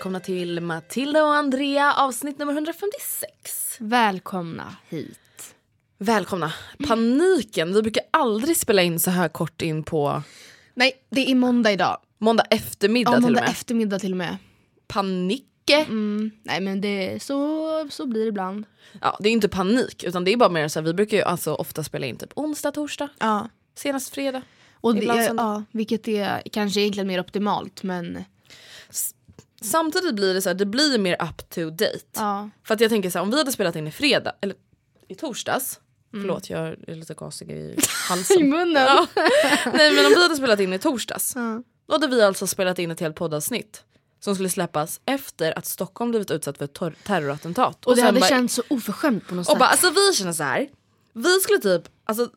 [0.00, 3.76] Välkomna till Matilda och Andrea avsnitt nummer 156.
[3.78, 5.54] Välkomna hit.
[5.98, 6.52] Välkomna.
[6.88, 10.22] Paniken, vi brukar aldrig spela in så här kort in på
[10.74, 11.98] Nej, det är måndag idag.
[12.18, 13.50] måndag eftermiddag Ja, till och måndag med.
[13.50, 14.36] eftermiddag till och med.
[14.86, 15.46] Panik.
[15.70, 18.64] Mm, nej men det, så, så blir det ibland.
[19.00, 21.22] Ja, det är inte panik utan det är bara mer så här, vi brukar ju
[21.22, 23.48] alltså ofta spela in typ onsdag, torsdag, Ja.
[23.74, 24.42] senast fredag.
[24.74, 28.24] Och det, ja, vilket är kanske egentligen mer optimalt men
[29.60, 31.98] Samtidigt blir det så här, det blir mer up to date.
[32.16, 32.50] ja.
[32.64, 34.56] För att jag tänker så här, om vi hade spelat in i fredag, eller
[35.08, 37.76] i torsdags, förlåt jag är lite gasig i
[38.08, 38.38] halsen.
[38.40, 38.82] I munnen.
[38.86, 39.06] Ja.
[39.74, 41.62] Nej men om vi hade spelat in i torsdags, Ja.
[41.86, 43.84] då hade vi alltså spelat in ett helt poddavsnitt
[44.20, 47.86] som skulle släppas efter att Stockholm blivit utsatt för ett terrorattentat.
[47.86, 49.58] Och det sen hade bara, känts så oförskämt på något och sätt.
[49.58, 50.68] bara, alltså vi känner så här.
[51.12, 52.28] vi skulle typ, alltså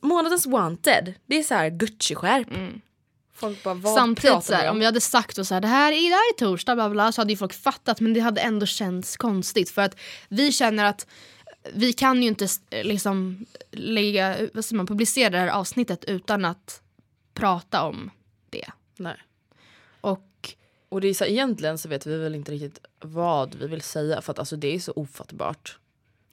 [0.00, 2.48] månadens wanted, det är så här Gucci-skärp.
[3.42, 5.92] Folk bara, vad Samtidigt så här, om vi hade sagt och så här, det här
[5.92, 8.40] är, det här är torsdag bla, bla, så hade ju folk fattat men det hade
[8.40, 9.96] ändå känts konstigt för att
[10.28, 11.06] vi känner att
[11.74, 16.82] vi kan ju inte liksom lägga, vad säger man, publicera det här avsnittet utan att
[17.34, 18.10] prata om
[18.50, 18.66] det.
[18.96, 19.16] Nej.
[20.00, 20.56] Och
[20.88, 23.82] Och det är så här, egentligen så vet vi väl inte riktigt vad vi vill
[23.82, 25.78] säga för att alltså det är så ofattbart.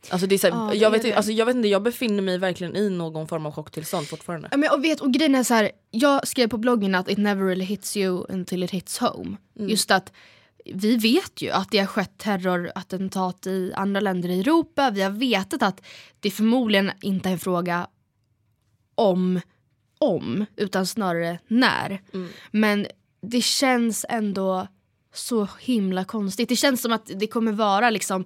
[0.10, 1.14] Alltså det är så här, Ja, det jag, vet, det.
[1.14, 4.48] alltså jag vet inte, jag befinner mig verkligen i någon form av chocktillstånd fortfarande.
[4.52, 7.18] Ja, men, och, vet, och grejen är så här, jag skrev på bloggen att it
[7.18, 9.38] never really hits you until it hits home.
[9.56, 10.12] Just att
[10.74, 14.90] vi vet ju att det har skett terrorattentat i andra länder i Europa.
[14.92, 15.82] Vi har vetat att
[16.20, 17.88] det förmodligen inte är en fråga
[18.96, 19.42] om,
[19.98, 22.02] om utan snarare när.
[22.52, 22.88] Men
[23.22, 24.68] det känns ändå
[25.14, 26.50] så himla konstigt.
[26.50, 28.26] Det känns som att det kommer vara liksom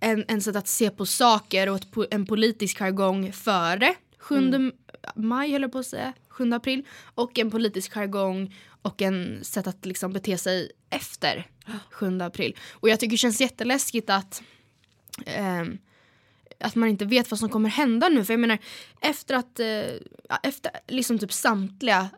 [0.00, 4.72] en, en sätt att se på saker och ett, en politisk jargong före 7
[5.14, 9.66] maj höll jag på att säga, 7 april och en politisk jargong och en sätt
[9.66, 11.46] att liksom bete sig efter
[11.90, 12.56] 7 april.
[12.70, 14.42] Och jag tycker det känns jätteläskigt att
[15.26, 15.78] ehm,
[16.60, 18.24] att man inte vet vad som kommer hända nu.
[18.24, 18.58] För jag menar,
[19.00, 22.08] efter att eh, efter liksom typ samtliga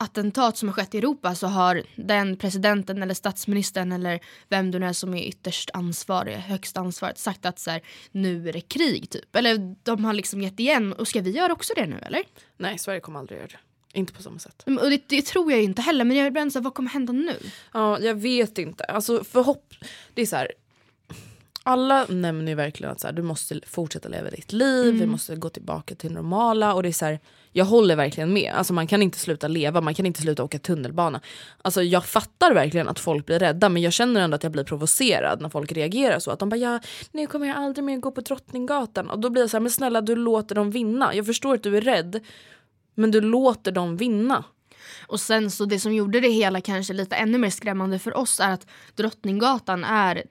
[0.00, 4.78] attentat som har skett i Europa så har den presidenten eller statsministern eller vem det
[4.78, 7.80] nu är som är ytterst ansvarig, högst ansvarigt sagt att så här,
[8.10, 9.36] nu är det krig typ.
[9.36, 12.22] Eller de har liksom gett igen och ska vi göra också det nu eller?
[12.56, 13.58] Nej Sverige kommer aldrig göra det.
[13.98, 14.62] Inte på samma sätt.
[14.66, 16.74] Men- Och det, det tror jag inte heller men jag är ibland så här, vad
[16.74, 17.36] kommer hända nu?
[17.72, 18.84] Ja, jag vet inte.
[18.84, 19.74] Alltså förhopp...
[20.14, 20.52] Det är så här.
[21.62, 25.36] Alla nämner ju verkligen att så här, du måste fortsätta leva ditt liv, vi måste
[25.36, 26.74] gå tillbaka till normala.
[26.74, 27.20] Och det är så här,
[27.52, 28.52] jag håller verkligen med.
[28.54, 31.20] Alltså man kan inte sluta leva, man kan inte sluta åka tunnelbana.
[31.62, 34.64] Alltså jag fattar verkligen att folk blir rädda men jag känner ändå att jag blir
[34.64, 36.30] provocerad när folk reagerar så.
[36.30, 36.80] Att de bara ja,
[37.12, 39.10] nu kommer jag aldrig mer gå på Drottninggatan.
[39.10, 41.14] Och då blir jag så här, men snälla du låter dem vinna.
[41.14, 42.20] Jag förstår att du är rädd
[42.94, 44.44] men du låter dem vinna.
[45.06, 48.40] Och sen så det som gjorde det hela kanske lite ännu mer skrämmande för oss
[48.40, 50.22] är att Drottninggatan är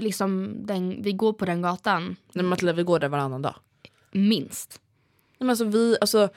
[0.00, 3.54] liksom den, vi går på den gatan Nej, Matilda, vi går där varannan dag.
[4.12, 4.80] minst.
[5.38, 6.28] Men alltså, vi, alltså,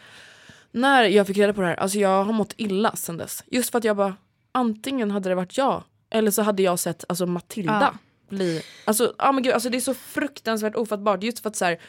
[0.71, 3.43] när jag fick reda på det här, alltså, jag har mått illa sen dess.
[3.47, 4.15] Just för att jag bara,
[4.51, 7.97] antingen hade det varit jag eller så hade jag sett alltså, Matilda Ja.
[8.29, 8.61] bli...
[8.85, 11.23] Alltså, ah, men gud, alltså, det är så fruktansvärt ofattbart.
[11.23, 11.79] Just för att så här,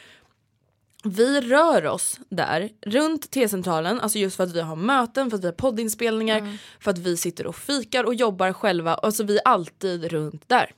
[1.03, 5.43] vi rör oss där runt T-centralen, alltså just för att vi har möten, för att
[5.43, 8.93] vi har poddinspelningar, för att vi sitter och fikar och jobbar själva.
[8.95, 10.71] Alltså vi är alltid runt där.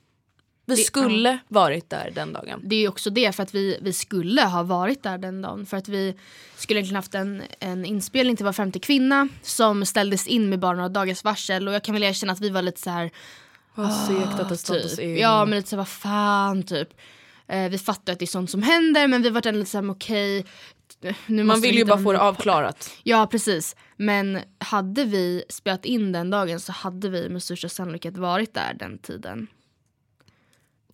[0.76, 2.62] Vi skulle varit där den dagen.
[2.64, 5.66] Det är också det för att vi, vi skulle ha varit där den dagen.
[5.66, 6.16] För att vi
[6.58, 10.76] skulle egentligen haft en, en inspelning till Var femte kvinna som ställdes in med bara
[10.76, 11.68] några dagars varsel.
[11.68, 13.12] Och jag kan väl erkänna att vi var lite så här
[13.76, 15.20] Vad segt att det stått typ.
[15.20, 16.90] Ja men lite så här, vad fan typ.
[17.48, 19.92] Eh, vi fattar att det är sånt som händer men vi var ändå lite såhär
[19.92, 20.46] okej.
[21.26, 22.92] nu Man vill vi ju bara få det avklarat.
[23.04, 23.76] Ja precis.
[23.98, 28.74] Men hade vi spelat in den dagen så hade vi med största sannolikhet varit där
[28.80, 29.48] den tiden.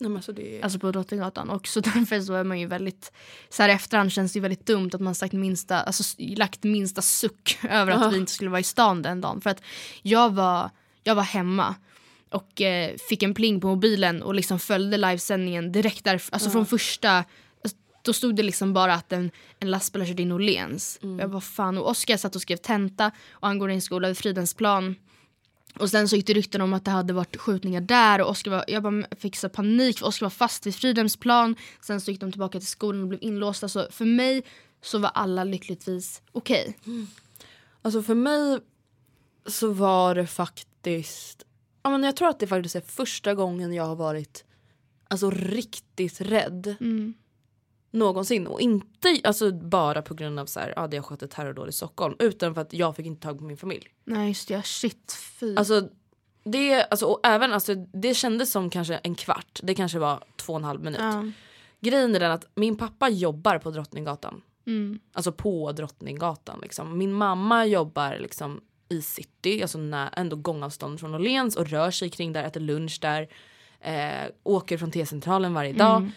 [0.00, 0.62] Nej, alltså det.
[0.62, 1.50] Alltså på Drottninggatan.
[1.50, 3.12] Och så därför så är man ju väldigt,
[3.48, 6.64] så här i efterhand känns det ju väldigt dumt att man sagt minsta, alltså lagt
[6.64, 8.08] minsta suck över att Ja.
[8.08, 9.40] vi inte skulle vara i stan den dagen.
[9.40, 9.62] För att
[10.02, 10.70] jag var,
[11.02, 11.74] jag var hemma
[12.30, 16.66] och eh, fick en pling på mobilen och liksom följde livesändningen direkt där, alltså från
[16.66, 20.98] första alltså, då stod det liksom bara att en, en lastbil har kört in Åhléns.
[21.18, 24.08] Jag var fan och Oskar satt och skrev tenta och han går i en skola
[24.08, 24.94] vid Fridhemsplan.
[25.78, 28.50] Och sen så gick det rykten om att det hade varit skjutningar där och Oskar
[28.50, 31.56] var, jag bara fick så panik för Oskar var fast vid Fridhemsplan.
[31.80, 33.68] Sen så gick de tillbaka till skolan och blev inlåsta.
[33.68, 34.42] Så för mig
[34.82, 36.76] så var alla lyckligtvis okej.
[37.82, 38.58] Alltså för mig
[39.46, 41.44] så var det faktiskt...
[41.82, 44.44] Ja, men jag tror att det faktiskt är första gången jag har varit
[45.08, 46.76] alltså, riktigt rädd.
[47.90, 48.46] Någonsin.
[48.46, 51.68] Och inte alltså, bara på grund av så här, ja, det har skett ett terrordåd
[51.68, 52.16] i Stockholm.
[52.18, 53.88] Utan för att jag fick inte tag på min familj.
[54.04, 55.56] Nej just det, shit fy.
[55.56, 55.88] Alltså,
[56.44, 59.60] det, alltså, och även, alltså, det kändes som kanske en kvart.
[59.62, 61.00] Det kanske var två och en halv minut.
[61.00, 61.24] ja.
[61.80, 64.42] Grejen är den att min pappa jobbar på Drottninggatan.
[64.66, 65.00] mm.
[65.12, 66.58] Alltså på Drottninggatan.
[66.62, 66.98] Liksom.
[66.98, 72.10] Min mamma jobbar liksom i city, alltså när, ändå gångavstånd från Åhléns och rör sig
[72.10, 73.28] kring där, äter lunch där.
[73.80, 76.10] Eh, åker från T-centralen varje dag.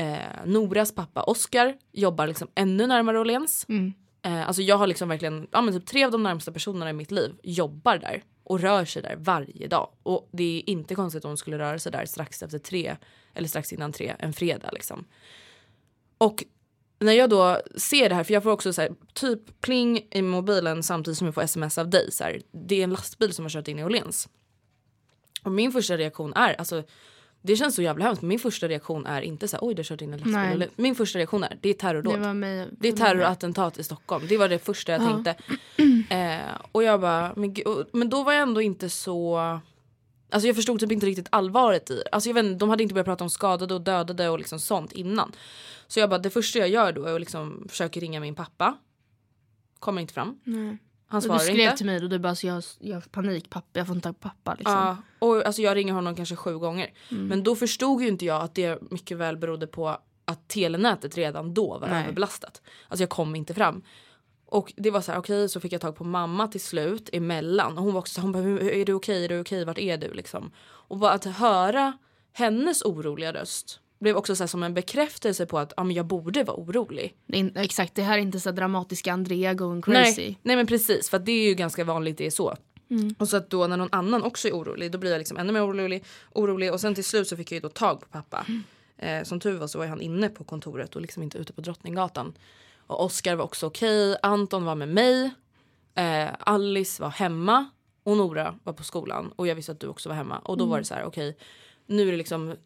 [0.00, 3.66] Eh, Noras pappa Oskar jobbar liksom ännu närmare Åhléns.
[3.68, 3.92] Mm.
[4.22, 6.92] Eh, alltså jag har liksom verkligen, ja men typ tre av de närmsta personerna i
[6.92, 9.90] mitt liv jobbar där och rör sig där varje dag.
[10.02, 12.96] Och det är inte konstigt om de skulle röra sig där strax efter tre
[13.34, 15.04] eller strax innan tre en fredag liksom.
[16.18, 16.44] Och
[16.98, 20.22] när jag då ser det här, för jag får också så här, typ pling i
[20.22, 22.12] mobilen samtidigt som jag får sms av dig.
[22.12, 24.28] Så här, det är en lastbil som har kört in i Åhléns.
[25.42, 26.82] Och min första reaktion är, alltså
[27.42, 29.84] det känns så jävla hemskt min första reaktion är inte så här, oj det har
[29.84, 30.34] kört in en lastbil.
[30.36, 32.20] Åhléns." Min första reaktion är, det är terrordåd.
[32.20, 32.68] Det mig.
[32.70, 34.24] Det är terrorattentat i Stockholm.
[34.28, 35.06] Det var det första jag Ja.
[35.08, 35.34] tänkte.
[36.10, 36.38] Eh,
[36.72, 39.36] och jag bara, men, och- men då var jag ändå inte så...
[40.30, 42.04] Alltså jag förstod typ inte riktigt allvaret i det.
[42.12, 44.58] Alltså jag vet, inte, De hade inte börjat prata om skadade och dödade och liksom
[44.60, 45.32] sånt innan.
[45.86, 48.76] Så jag bara, det första jag gör då är att liksom försöka ringa min pappa.
[49.78, 50.40] Kommer inte fram.
[50.44, 50.78] Nej.
[51.10, 51.76] Han Och du svarar skrev inte.
[51.76, 54.20] till mig och du bara så jag, jag har panik pappa, jag får inte tag
[54.20, 54.54] på pappa.
[54.54, 54.74] Liksom.
[54.74, 56.92] Ja, och alltså jag ringer honom kanske sju gånger.
[57.10, 57.26] Mm.
[57.26, 59.88] Men då förstod ju inte jag att det mycket väl berodde på
[60.24, 62.02] att telenätet redan då var Nej.
[62.02, 62.62] överbelastat.
[62.88, 63.82] Alltså jag kom inte fram.
[64.46, 67.78] Och det var så här, okej så fick jag tag på mamma till slut emellan.
[67.78, 69.64] Och hon var också så här, hon bara, "Hur- är du okej, är du okej,
[69.64, 70.52] vart är du liksom?
[70.60, 71.98] Och bara att höra
[72.32, 76.44] hennes oroliga röst blev också så som en bekräftelse på att ja, men jag borde
[76.44, 77.14] vara orolig.
[77.26, 80.22] In- exakt, det här är inte så dramatiska Andrea going crazy.
[80.22, 82.56] Nej, nej men precis för det är ju ganska vanligt det är så.
[83.18, 85.52] Och så att då när någon annan också är orolig då blir jag liksom ännu
[85.52, 88.46] mer orolig, orolig och sen till slut så fick jag ju då tag på pappa.
[88.98, 91.60] Eh, som tur var så var han inne på kontoret och liksom inte ute på
[91.60, 92.32] Drottninggatan.
[92.86, 95.30] Och Oskar var också okej, Anton var med mig,
[95.94, 97.70] eh, Alice var hemma
[98.02, 100.66] och Nora var på skolan och jag visste att du också var hemma och då
[100.66, 101.36] var det så här okej
[101.86, 102.56] nu är det liksom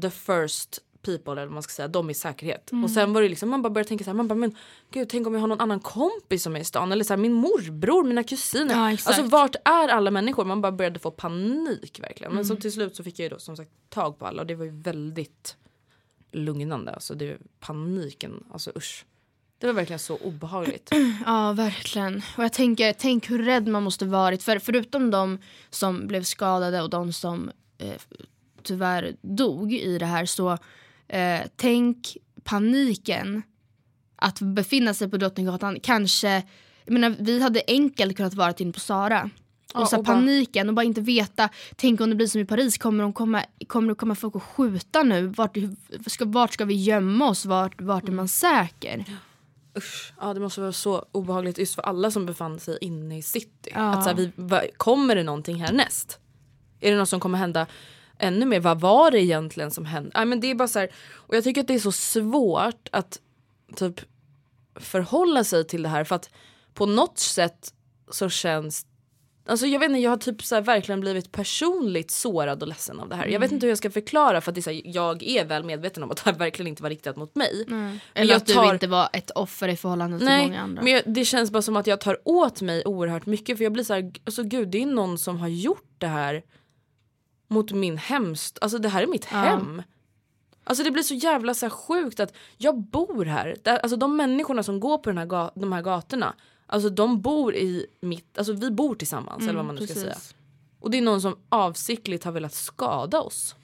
[0.00, 2.70] the first people eller vad man ska säga, de i säkerhet.
[2.84, 4.56] Och sen var det liksom, man bara började tänka så här, man bara men
[4.90, 7.18] gud tänk om jag har någon annan kompis som är i stan eller så här,
[7.18, 8.74] min morbror, mina kusiner.
[8.74, 10.44] Ja, alltså vart är alla människor?
[10.44, 12.32] Man bara började få panik verkligen.
[12.34, 14.46] Men så till slut så fick jag ju då som sagt tag på alla och
[14.46, 15.56] det var ju väldigt
[16.32, 16.92] lugnande.
[16.92, 19.04] Alltså det paniken, alltså usch.
[19.58, 20.90] Det var verkligen så obehagligt.
[21.26, 22.22] Ja, verkligen.
[22.36, 24.42] Och jag tänker, tänk hur rädd man måste varit.
[24.42, 25.38] För förutom de
[25.70, 27.94] som blev skadade och de som eh,
[28.64, 30.58] tyvärr dog i det här så
[31.08, 33.42] eh, tänk paniken
[34.16, 35.80] att befinna sig på Drottninggatan.
[35.82, 36.42] Kanske,
[36.84, 39.30] jag menar, vi hade enkelt kunnat vara inne på Sara.
[39.74, 41.48] Ja, och så här och bara- paniken och bara inte veta.
[41.76, 44.42] Tänk om det blir som i Paris, kommer, de komma, kommer det komma folk och
[44.42, 45.26] skjuta nu?
[45.26, 45.56] Vart,
[46.06, 47.46] ska, vart ska vi gömma oss?
[47.46, 49.04] Vart, vart är man säker?
[49.78, 53.22] usch, ja, det måste vara så obehagligt just för alla som befann sig inne i
[53.22, 53.70] city.
[53.74, 53.80] Ja.
[53.80, 56.18] Att så här, vi, kommer det någonting härnäst?
[56.80, 57.66] Är det något som kommer hända
[58.22, 58.60] ännu mer?
[58.60, 60.10] Vad var det egentligen som hände?
[60.14, 62.88] Ja, men det är bara så här, och jag tycker att det är så svårt
[62.92, 63.20] att
[63.76, 64.00] typ
[64.80, 66.30] förhålla sig till det här för att
[66.74, 67.72] på något sätt
[68.10, 68.86] så känns
[69.46, 73.08] Alltså jag vet inte, jag har typ så verkligen blivit personligt sårad och ledsen av
[73.08, 73.26] det här.
[73.26, 75.44] Jag vet inte hur jag ska förklara för att det är så här, jag är
[75.44, 77.64] väl medveten om att det här verkligen inte var riktat mot mig.
[77.68, 80.82] Men Eller att du tar- inte var ett offer i förhållande till Nej, många andra.
[80.82, 83.72] men jag, det känns bara som att jag tar åt mig oerhört mycket för jag
[83.72, 86.42] blir så här, alltså gud det är någon som har gjort det här
[87.52, 89.82] mot min hemst, alltså det här är mitt hem.
[90.64, 93.56] Alltså det blir så jävla så här sjukt att jag bor här.
[93.64, 96.34] Alltså de människorna som går på den här de här gatorna,
[96.66, 100.02] alltså de bor i mitt, alltså vi bor tillsammans eller vad man nu ska precis.
[100.02, 100.36] säga.
[100.80, 103.54] Och det är någon som avsiktligt har velat skada oss.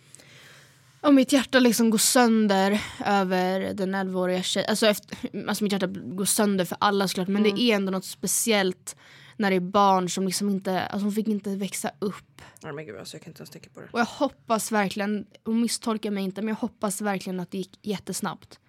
[1.00, 4.71] Och mitt hjärta liksom går sönder över den 11-åriga tjejen.
[4.71, 5.18] Alltså, efter,
[5.49, 8.97] alltså mitt hjärta går sönder för alla såklart men det är ändå något speciellt
[9.38, 12.42] när det är barn som liksom inte, alltså hon fick inte växa upp.
[12.62, 13.87] Nej men gud alltså jag kan inte ens tänka på det.
[13.90, 17.78] Och jag hoppas verkligen, hon misstolkar mig inte men jag hoppas verkligen att det gick
[17.83, 18.61] jättesnabbt.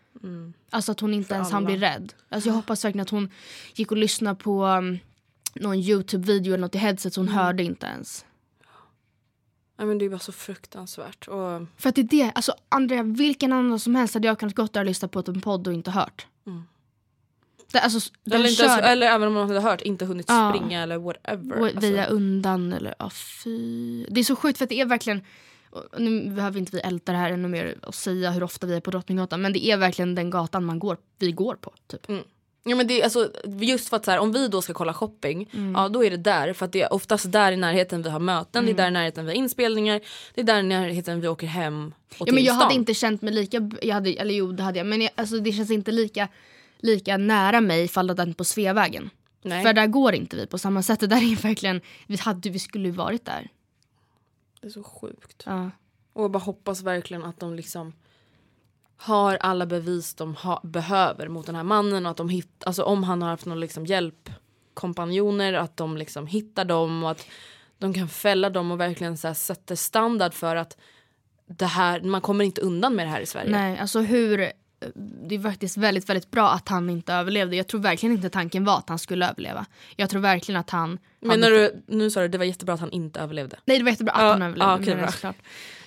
[0.69, 2.13] Alltså att hon inte ens hann bli rädd.
[2.29, 3.29] Alltså jag hoppas verkligen att hon
[3.75, 4.99] gick och lyssnade på um,
[5.55, 8.25] någon Youtube-video eller något i headset så hon hörde inte ens.
[9.77, 11.27] Nej men det är bara så fruktansvärt.
[11.27, 14.55] Och, För att det är det, alltså Andrea, vilken annan som helst hade jag kunnat
[14.55, 16.27] gått där och lyssnat på en podd och inte hört.
[17.71, 20.53] Det, alltså, eller, inte kör eller även om man hade hört, inte hunnit Ja.
[20.55, 21.63] springa eller whatever.
[21.63, 23.09] Alltså, undan eller ja
[23.43, 24.05] fy.
[24.09, 25.21] Det är så sjukt för att det är verkligen,
[25.97, 28.79] nu behöver inte vi älta det här ännu mer och säga hur ofta vi är
[28.81, 31.73] på Drottninggatan men det är verkligen den gatan man går, vi går på.
[31.88, 32.07] Typ.
[32.63, 34.93] Ja, men det är alltså, just för att så här, om vi då ska kolla
[34.93, 35.73] shopping, Mm.
[35.75, 36.53] ja då är det där.
[36.53, 38.91] För att det är oftast där i närheten vi har möten, det är där i
[38.91, 40.01] närheten vi har inspelningar,
[40.33, 42.63] det är där i närheten vi åker hem och Ja, till men jag stan.
[42.63, 45.39] hade inte känt mig lika, jag hade, eller jo det hade jag, men jag, alltså,
[45.39, 46.27] det känns inte lika,
[46.79, 49.09] lika nära mig ifall det den på Sveavägen.
[49.41, 49.63] Nej.
[49.63, 51.00] För där går inte vi på samma sätt.
[51.00, 53.50] Det där är verkligen, vi, hade, vi skulle ju varit där.
[54.62, 55.43] Det är så sjukt.
[55.45, 55.71] Ja.
[56.13, 57.93] Och jag bara hoppas verkligen att de liksom
[58.98, 62.83] har alla bevis de ha, behöver mot den här mannen och att de hittar, alltså
[62.83, 67.25] om han har haft någon liksom hjälpkompanjoner att de liksom hittar dem och att
[67.77, 70.77] de kan fälla dem och verkligen så här sätter standard för att
[71.45, 73.51] det här, man kommer inte undan med det här i Sverige.
[73.51, 74.51] Nej, alltså hur...
[75.29, 77.55] Det är faktiskt väldigt, väldigt bra att han inte överlevde.
[77.55, 79.65] Jag tror verkligen inte tanken var att han skulle överleva.
[79.95, 80.98] Jag tror verkligen att han...
[81.19, 83.59] Men hade- när du, nu sa du det var jättebra att han inte överlevde.
[83.65, 84.71] Nej det var jättebra att Ja, han överlevde.
[84.74, 85.12] ja, menar jag bra.
[85.12, 85.36] såklart.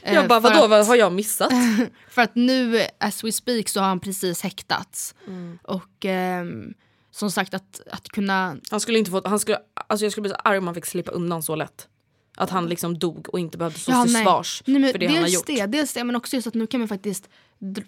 [0.05, 1.53] Jag Eh, bara vadå, att- vad har jag missat?
[2.09, 5.15] För att nu, as we speak, så har han precis häktats.
[5.27, 5.59] Mm.
[5.63, 6.75] Och ehm,
[7.11, 8.57] som sagt att, att kunna...
[8.71, 9.59] Han skulle inte få, han skulle,
[9.89, 11.89] alltså jag skulle bli så arg om han fick slippa undan så lätt.
[12.37, 14.23] Att han liksom dog och inte behövde stå till nej.
[14.25, 15.47] svars Nej, men för det han har gjort.
[15.47, 17.29] Det, dels det, men också just att nu kan man faktiskt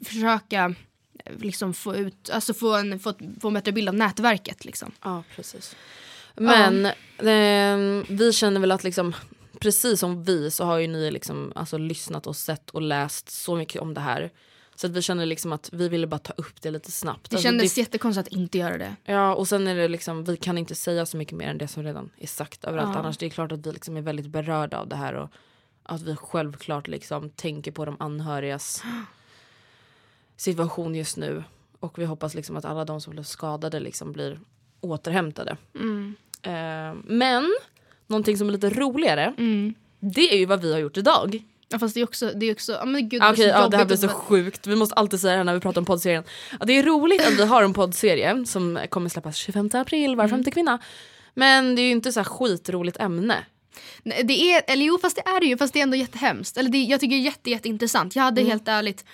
[0.04, 0.70] försöka eh,
[1.38, 4.92] liksom få ut, alltså få en, få, få en bättre bild av nätverket liksom.
[5.02, 5.76] Ja precis.
[6.34, 9.14] Men eh, vi känner väl att liksom
[9.60, 13.56] precis som vi så har ju ni liksom alltså lyssnat och sett och läst så
[13.56, 14.30] mycket om det här.
[14.76, 17.30] Så att vi känner liksom att vi ville bara ta upp det lite snabbt.
[17.30, 18.96] Det Alltså, kändes det, jättekonstigt att inte göra det.
[19.04, 21.68] Ja och sen är det liksom, vi kan inte säga så mycket mer än det
[21.68, 22.90] som redan är sagt överallt.
[22.94, 23.00] Ja.
[23.00, 25.30] Annars det är klart att vi liksom är väldigt berörda av det här och
[25.82, 28.82] att vi självklart liksom tänker på de anhörigas
[30.36, 31.44] situation just nu.
[31.80, 34.40] Och vi hoppas liksom att alla de som blev skadade liksom blir
[34.80, 35.56] återhämtade.
[35.74, 36.14] Mm.
[36.42, 37.54] Eh, men
[38.06, 39.74] någonting som är lite roligare, Mm.
[40.00, 41.42] det är ju vad vi har gjort idag.
[41.68, 43.68] Ja, fast det är också, det är också, ja, men gud, Ah, det så ja,
[43.68, 44.66] det här blir så sjukt.
[44.66, 46.24] Vi måste alltid säga det här när vi pratar om poddserien.
[46.60, 50.24] Ja, det är roligt att vi har en poddserie som kommer släppas 25 april, var
[50.24, 50.30] Mm.
[50.36, 50.78] femte kvinna.
[51.34, 53.44] Men det är ju inte så här skitroligt ämne.
[54.02, 56.56] Nej, det är, eller jo fast det är det ju, fast det är ändå jättehemskt.
[56.56, 58.16] Eller det, jag tycker det är jätte, jätteintressant.
[58.16, 58.50] Jag hade Mm.
[58.50, 59.04] helt ärligt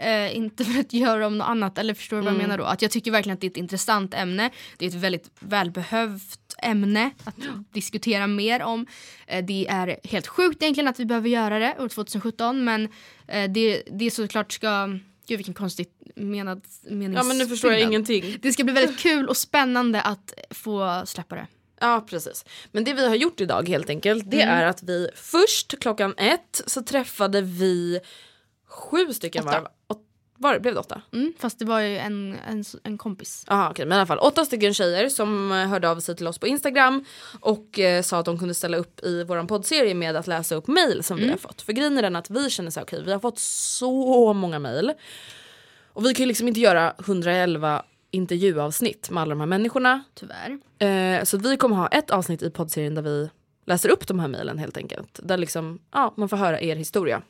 [0.00, 2.40] eh, inte velat göra om något annat, eller förstår du vad Mm.
[2.40, 2.64] jag menar då?
[2.64, 4.50] Att jag tycker verkligen att det är ett intressant ämne.
[4.78, 7.34] Det är ett väldigt välbehövt ämne att
[7.72, 8.86] diskutera mer om.
[9.26, 12.88] Eh, det är helt sjukt egentligen att vi behöver göra det år 2017 men
[13.28, 14.86] eh, det, det såklart ska,
[15.26, 17.18] gud vilken konstigt menad meningsbyggnad.
[17.18, 18.36] Ja men nu förstår jag ingenting.
[18.42, 21.46] Det ska bli väldigt kul och spännande att få släppa det.
[21.80, 22.44] Ja precis.
[22.72, 24.54] Men det vi har gjort idag helt enkelt det Mm.
[24.54, 28.00] är att vi först klockan ett så träffade vi
[28.70, 29.60] sju stycken Åtta.
[29.60, 29.70] var.
[29.88, 30.02] Åt,
[30.38, 31.02] var det, blev det åtta?
[31.12, 33.44] Mm, fast det var ju en, en, en kompis.
[33.46, 36.26] Jaha okej men i alla fall åtta stycken tjejer som eh, hörde av sig till
[36.26, 37.04] oss på Instagram
[37.40, 40.66] och eh, sa att de kunde ställa upp i våran poddserie med att läsa upp
[40.66, 41.62] mail som vi har fått.
[41.62, 44.58] För grejen är den att vi känner så här, okej vi har fått så många
[44.58, 44.92] mail
[45.92, 50.02] och vi kan ju liksom inte göra 111 intervjuavsnitt med alla de här människorna.
[50.14, 50.58] Tyvärr.
[51.18, 53.30] Eh, så vi kommer ha ett avsnitt i poddserien där vi
[53.66, 55.20] läser upp de här mejlen helt enkelt.
[55.22, 57.22] Där liksom, ja, man får höra er historia.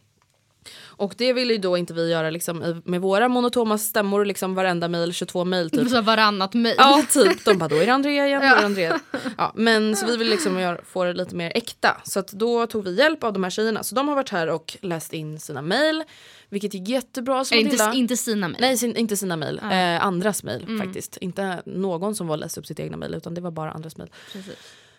[1.00, 4.88] Och det ville ju då inte vi göra liksom, med våra monotoma stämmor, liksom varenda
[4.88, 5.88] mail, 22 mail typ.
[5.88, 6.74] Så här varannat mejl.
[6.78, 9.00] Ja typ, de bara då är det Andrea igen, då är det Andrea.
[9.38, 12.00] Ja, men så vi vill liksom få det lite mer äkta.
[12.04, 13.82] Så att då tog vi hjälp av de här tjejerna.
[13.82, 16.04] Så de har varit här och läst in sina mail.
[16.48, 17.40] Vilket är jättebra.
[17.40, 18.60] Är inte, inte sina mejl.
[18.60, 21.16] Nej sin, inte sina mail, eh, andras mail faktiskt.
[21.16, 23.94] Inte någon som var läste upp sitt egna mail utan det var bara andras.
[24.32, 24.54] Precis.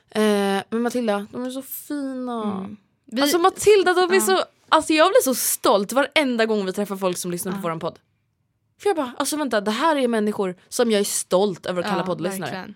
[0.09, 2.69] Eh, men Matilda, de är så fina.
[3.11, 6.95] Vi, Alltså Matilda, de är så, alltså jag blir så stolt varenda gång vi träffar
[6.97, 7.99] folk som lyssnar på våran podd.
[8.81, 11.87] För jag bara, alltså vänta det här är människor som jag är stolt över att
[11.89, 12.51] kalla ja, poddlyssnare.
[12.51, 12.75] verkligen.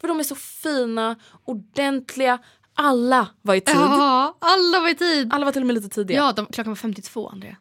[0.00, 2.38] För de är så fina, ordentliga,
[2.74, 3.76] alla var i tid.
[3.76, 5.28] Ja, alla var i tid.
[5.32, 6.16] Alla var till och med lite tidiga.
[6.18, 7.56] Ja, Ja, de, klockan var 52 Andrea.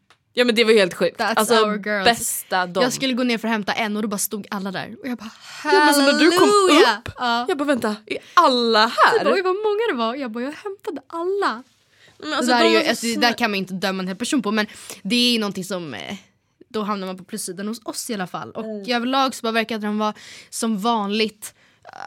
[0.46, 1.20] Men det var helt sjukt.
[1.20, 2.06] That's alltså our girls.
[2.06, 2.84] bästa dem.
[2.84, 4.96] Jag skulle gå ner för att hämta en och då bara stod alla där.
[5.02, 5.30] Och jag bara
[5.64, 6.98] Ja, men så när du kom halleluja!
[7.06, 7.46] upp, Ja.
[7.50, 9.34] Jag bara vänta, är alla här?
[9.34, 10.16] Oj vad många det var.
[10.16, 11.64] Jag bara jag hämtade alla.
[12.20, 14.18] Men det, alltså, där de ju, alltså, det där kan man inte döma en hel
[14.18, 14.68] person på men
[15.04, 16.16] det är ju någonting som eh,
[16.70, 18.52] då hamnar man på plussidan hos oss i alla fall.
[18.52, 18.96] Och Mm.
[18.96, 20.14] överlag så bara verkade de vara
[20.50, 21.54] som vanligt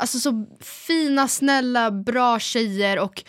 [0.00, 3.22] Alltså så fina, snälla, bra tjejer och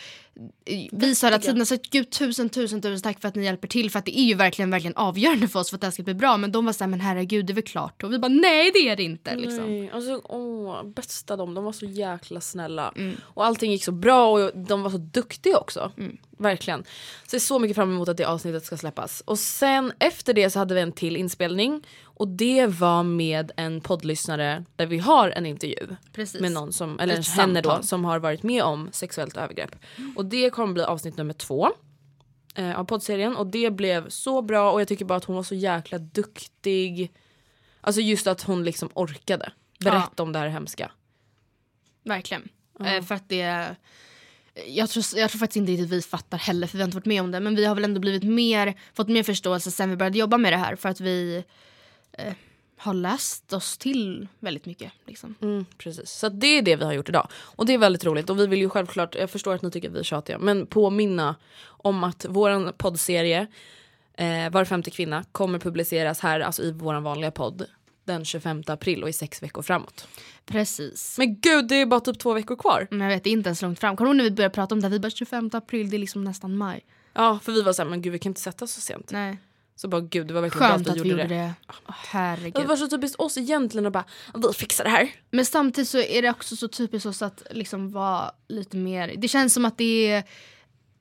[0.92, 3.90] vi sa hela tiden så gud tusen tusen tusen tack för att ni hjälper till
[3.90, 6.02] för att det är ju verkligen verkligen avgörande för oss för att det här ska
[6.02, 8.28] bli bra men de var såhär men herregud det är väl klart och vi bara
[8.28, 9.64] nej det är det inte liksom.
[9.64, 12.92] Nej, alltså, åh, bästa dem, de var så jäkla snälla.
[12.96, 13.16] Mm.
[13.22, 15.92] Och allting gick så bra och de var så duktiga också.
[16.38, 16.84] Verkligen.
[17.26, 19.20] Så jag är så mycket fram emot att det avsnittet ska släppas.
[19.20, 21.82] Och sen efter det så hade vi en till inspelning.
[22.16, 25.96] Och det var med en poddlyssnare där vi har en intervju.
[26.12, 26.40] Precis.
[26.40, 29.76] Med någon som, eller Ett henne då, som har varit med om sexuellt övergrepp.
[30.16, 31.70] Och det kommer bli avsnitt nummer två.
[32.54, 35.42] Eh, av poddserien och det blev så bra och jag tycker bara att hon var
[35.42, 37.12] så jäkla duktig.
[37.80, 40.90] Alltså just att hon liksom orkade berätta om det här hemska.
[42.02, 42.48] Verkligen.
[42.80, 43.76] Eh, för att det...
[44.66, 47.06] Jag tror, jag tror faktiskt inte riktigt vi fattar heller för vi har inte varit
[47.06, 47.40] med om det.
[47.40, 50.52] Men vi har väl ändå blivit mer, fått mer förståelse sen vi började jobba med
[50.52, 50.76] det här.
[50.76, 51.44] För att vi
[52.12, 52.34] eh,
[52.84, 54.92] har läst oss till väldigt mycket.
[55.06, 55.34] Liksom.
[55.40, 56.10] Mm, precis.
[56.10, 57.28] Så det är det vi har gjort idag.
[57.34, 59.88] Och det är väldigt roligt och vi vill ju självklart, jag förstår att ni tycker
[59.88, 61.36] att vi är tjatiga, men påminna
[61.66, 63.46] om att vår poddserie
[64.14, 67.66] eh, Var femte kvinna kommer publiceras här, alltså i vår vanliga podd
[68.04, 70.08] den 25 april och i sex veckor framåt.
[70.46, 71.18] Precis.
[71.18, 72.86] Men gud det är bara typ två veckor kvar.
[72.90, 73.96] Men jag vet, det är inte ens långt fram.
[73.96, 74.92] Kommer du när vi började prata om det här?
[74.92, 76.84] Vi bara 25 april, det är liksom nästan maj.
[77.14, 79.10] Ja för vi var såhär, men gud vi kan inte sätta så sent.
[79.12, 79.38] Nej.
[79.76, 81.54] Så bara gud det var verkligen Skönt bra att vi gjorde det.
[81.68, 82.54] Åh, herregud.
[82.54, 85.10] Det var så typiskt oss egentligen att bara, vi fixar det här.
[85.30, 89.14] Men samtidigt så är det också så typiskt oss att liksom vara lite mer...
[89.16, 90.24] Det känns som att det är...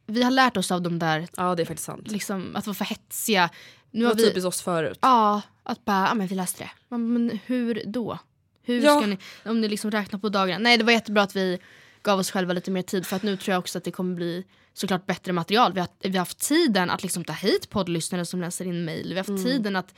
[0.05, 2.11] Vi har lärt oss av de där, Ja det är faktiskt sant.
[2.11, 3.49] liksom, att vara för hetsiga.
[3.91, 4.99] Nu Det var vi, typiskt oss förut.
[5.01, 6.71] Ja, att bara, ja men vi läste det.
[6.89, 8.19] Men, men hur då?
[8.63, 8.97] Hur Ja.
[8.99, 10.63] ska ni, om ni liksom räknar på dagarna?
[10.63, 11.59] Nej det var jättebra att vi
[12.03, 14.15] gav oss själva lite mer tid för att nu tror jag också att det kommer
[14.15, 15.73] bli såklart bättre material.
[15.73, 19.09] Vi har, vi har haft tiden att liksom ta hit poddlyssnare som läser in mail.
[19.09, 19.93] Vi har haft tiden att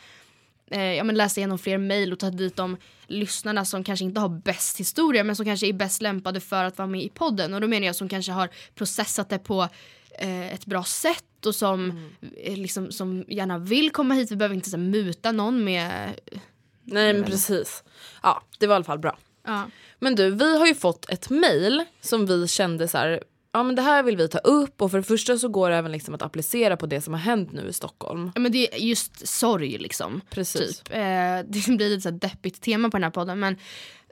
[0.71, 4.19] eh, ja, men läsa igenom fler mail och ta dit de lyssnarna som kanske inte
[4.19, 7.53] har bäst historia men som kanske är bäst lämpade för att vara med i podden.
[7.53, 9.69] Och då menar jag som kanske har processat det på
[10.19, 14.31] eh, ett bra sätt och som, eh, liksom, som gärna vill komma hit.
[14.31, 16.19] Vi behöver inte så, muta någon med...
[16.87, 17.83] Nej men precis.
[18.23, 19.17] Ja det var i alla fall bra.
[19.45, 19.69] Ja.
[19.99, 23.75] Men du, vi har ju fått ett mail som vi kände så här, ja men
[23.75, 26.13] det här vill vi ta upp och för det första så går det även liksom
[26.13, 28.31] att applicera på det som har hänt nu i Stockholm.
[28.35, 30.21] Ja, men det är just sorg liksom.
[30.29, 30.79] Precis.
[30.79, 30.93] Typ.
[30.93, 30.97] Eh,
[31.47, 33.57] det blir lite så här deppigt tema på den här podden men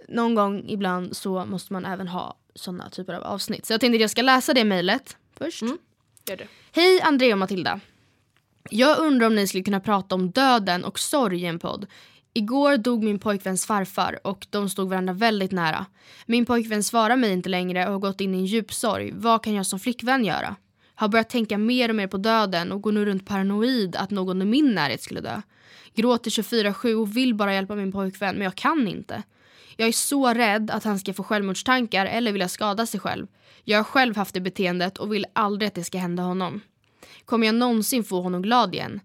[0.07, 3.65] någon gång ibland så måste man även ha såna typer av avsnitt.
[3.65, 5.61] Så jag tänkte att jag ska läsa det mejlet först.
[6.29, 6.47] Gör det.
[6.71, 7.79] Hej Andrea och Matilda.
[8.69, 11.85] Jag undrar om ni skulle kunna prata om döden och sorg i en podd.
[12.35, 15.85] Igår dog min pojkväns farfar och de stod varandra väldigt nära.
[16.25, 19.11] Min pojkvän svarar mig inte längre och har gått in i en djup sorg.
[19.11, 20.55] Vad kan jag som flickvän göra?
[20.95, 24.41] Har börjat tänka mer och mer på döden och går nu runt paranoid att någon
[24.41, 25.41] i min närhet skulle dö.
[25.95, 29.23] Gråter 24-7 och vill bara hjälpa min pojkvän men jag kan inte.
[29.77, 33.27] Jag är så rädd att han ska få självmordstankar eller vilja skada sig själv.
[33.63, 36.61] Jag har själv haft det beteendet och vill aldrig att det ska hända honom.
[37.25, 38.99] Kommer jag någonsin få honom glad igen?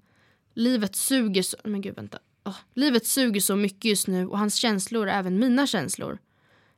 [0.55, 1.57] Livet suger så...
[1.65, 2.19] Men gud, vänta.
[2.49, 2.55] Åh.
[2.75, 6.19] Livet suger så mycket just nu och hans känslor är även mina känslor.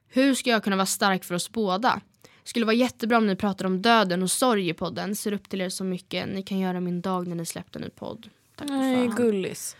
[0.09, 2.00] Hur ska jag kunna vara stark för oss båda?
[2.44, 5.16] Skulle vara jättebra om ni pratar om döden och sorg i podden.
[5.16, 6.28] Ser upp till er så mycket.
[6.28, 8.28] Ni kan göra min dag när ni släppte en ny podd.
[8.56, 9.16] Tack Nej fan.
[9.16, 9.76] gullis.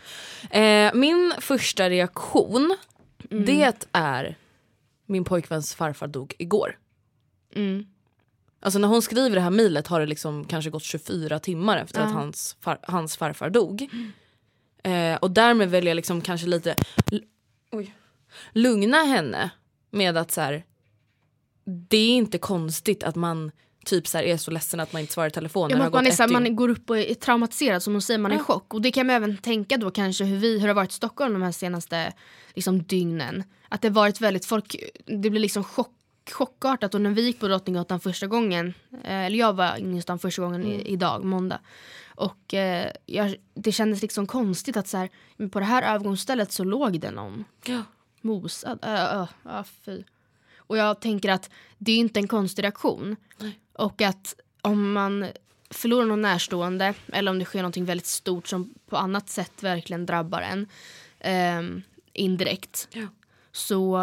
[0.51, 2.77] Eh, min första reaktion
[3.31, 4.37] det är
[5.07, 6.79] min pojkväns farfar dog igår.
[7.55, 7.87] Mm.
[8.61, 12.01] Alltså när hon skriver det här mejlet har det liksom kanske gått 24 timmar efter
[12.01, 13.89] att hans, far, hans farfar dog.
[14.85, 16.75] Eh, och därmed vill jag liksom kanske lite
[17.73, 17.95] oj,
[18.53, 19.51] lugna henne
[19.91, 20.65] med att så här,
[21.65, 23.51] det är inte konstigt att man
[23.85, 25.71] typ så här, är så ledsen att man inte svarar i telefon.
[25.71, 28.33] Ja, man, är, så här, man går upp och är traumatiserad som hon säger, man
[28.33, 28.75] är i chock.
[28.75, 30.95] Och det kan man även tänka då kanske hur, vi, hur det har varit i
[30.95, 32.13] Stockholm de här senaste
[32.55, 33.45] liksom, dygnen.
[33.69, 35.93] Att det varit väldigt, folk, det blir liksom chock,
[36.31, 40.19] chockartat och när vi gick på Drottninggatan första gången, eh, eller jag var i stan
[40.19, 41.61] första gången i, idag, måndag.
[42.21, 45.09] Och eh, jag, det kändes liksom konstigt att så här,
[45.51, 47.83] på det här övergångsstället så låg det någon Ja.
[48.21, 48.79] mosad.
[48.83, 49.27] Äh, äh,
[49.59, 50.03] äh, fy.
[50.57, 53.17] Och jag tänker att det är inte en konstig reaktion.
[53.73, 55.27] Och att om man
[55.71, 60.07] förlorar någon närstående eller om det sker något väldigt stort som på annat sätt verkligen
[60.07, 60.67] drabbar en
[61.21, 63.07] ehm, indirekt Ja.
[63.53, 63.97] så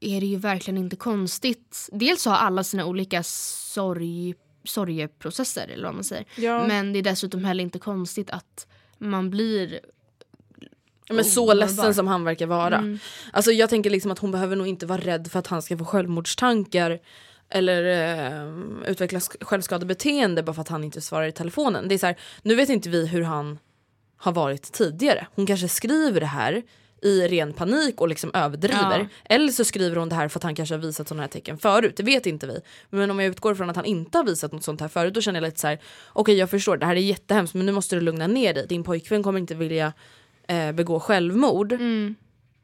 [0.00, 1.88] är det ju verkligen inte konstigt.
[1.92, 4.34] Dels har alla sina olika sorg,
[4.64, 6.24] sorgeprocesser eller vad man säger.
[6.36, 6.66] Ja.
[6.66, 8.66] Men det är dessutom heller inte konstigt att
[8.98, 9.80] man blir
[11.08, 12.76] Ja, men så ledsen som han verkar vara.
[12.78, 12.98] Mm.
[13.32, 15.78] Alltså jag tänker liksom att hon behöver nog inte vara rädd för att han ska
[15.78, 17.00] få självmordstankar
[17.48, 18.54] eller eh,
[18.90, 21.88] utveckla sk- självskadebeteende bara för att han inte svarar i telefonen.
[21.88, 23.58] Det är så här, nu vet inte vi hur han
[24.16, 25.26] har varit tidigare.
[25.34, 26.62] Hon kanske skriver det här
[27.02, 28.98] i ren panik och liksom överdriver.
[28.98, 29.06] Ja.
[29.24, 31.58] Eller så skriver hon det här för att han kanske har visat sådana här tecken
[31.58, 31.96] förut.
[31.96, 32.60] Det vet inte vi.
[32.90, 35.20] Men om jag utgår från att han inte har visat något sånt här förut då
[35.20, 35.78] känner jag lite så här:
[36.12, 38.66] okej jag förstår det här är jättehemskt men nu måste du lugna ner dig.
[38.66, 39.92] Din pojkvän kommer inte vilja
[40.48, 41.72] eh, begå självmord.
[41.72, 42.14] Mm.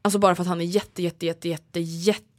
[0.01, 1.79] Alltså bara för att han är jätte jätte jätte jätte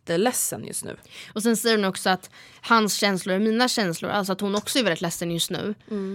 [0.00, 0.96] jätteledsen just nu.
[1.34, 4.10] Och sen säger hon också att hans känslor är mina känslor.
[4.10, 5.74] Alltså att hon också är väldigt ledsen just nu.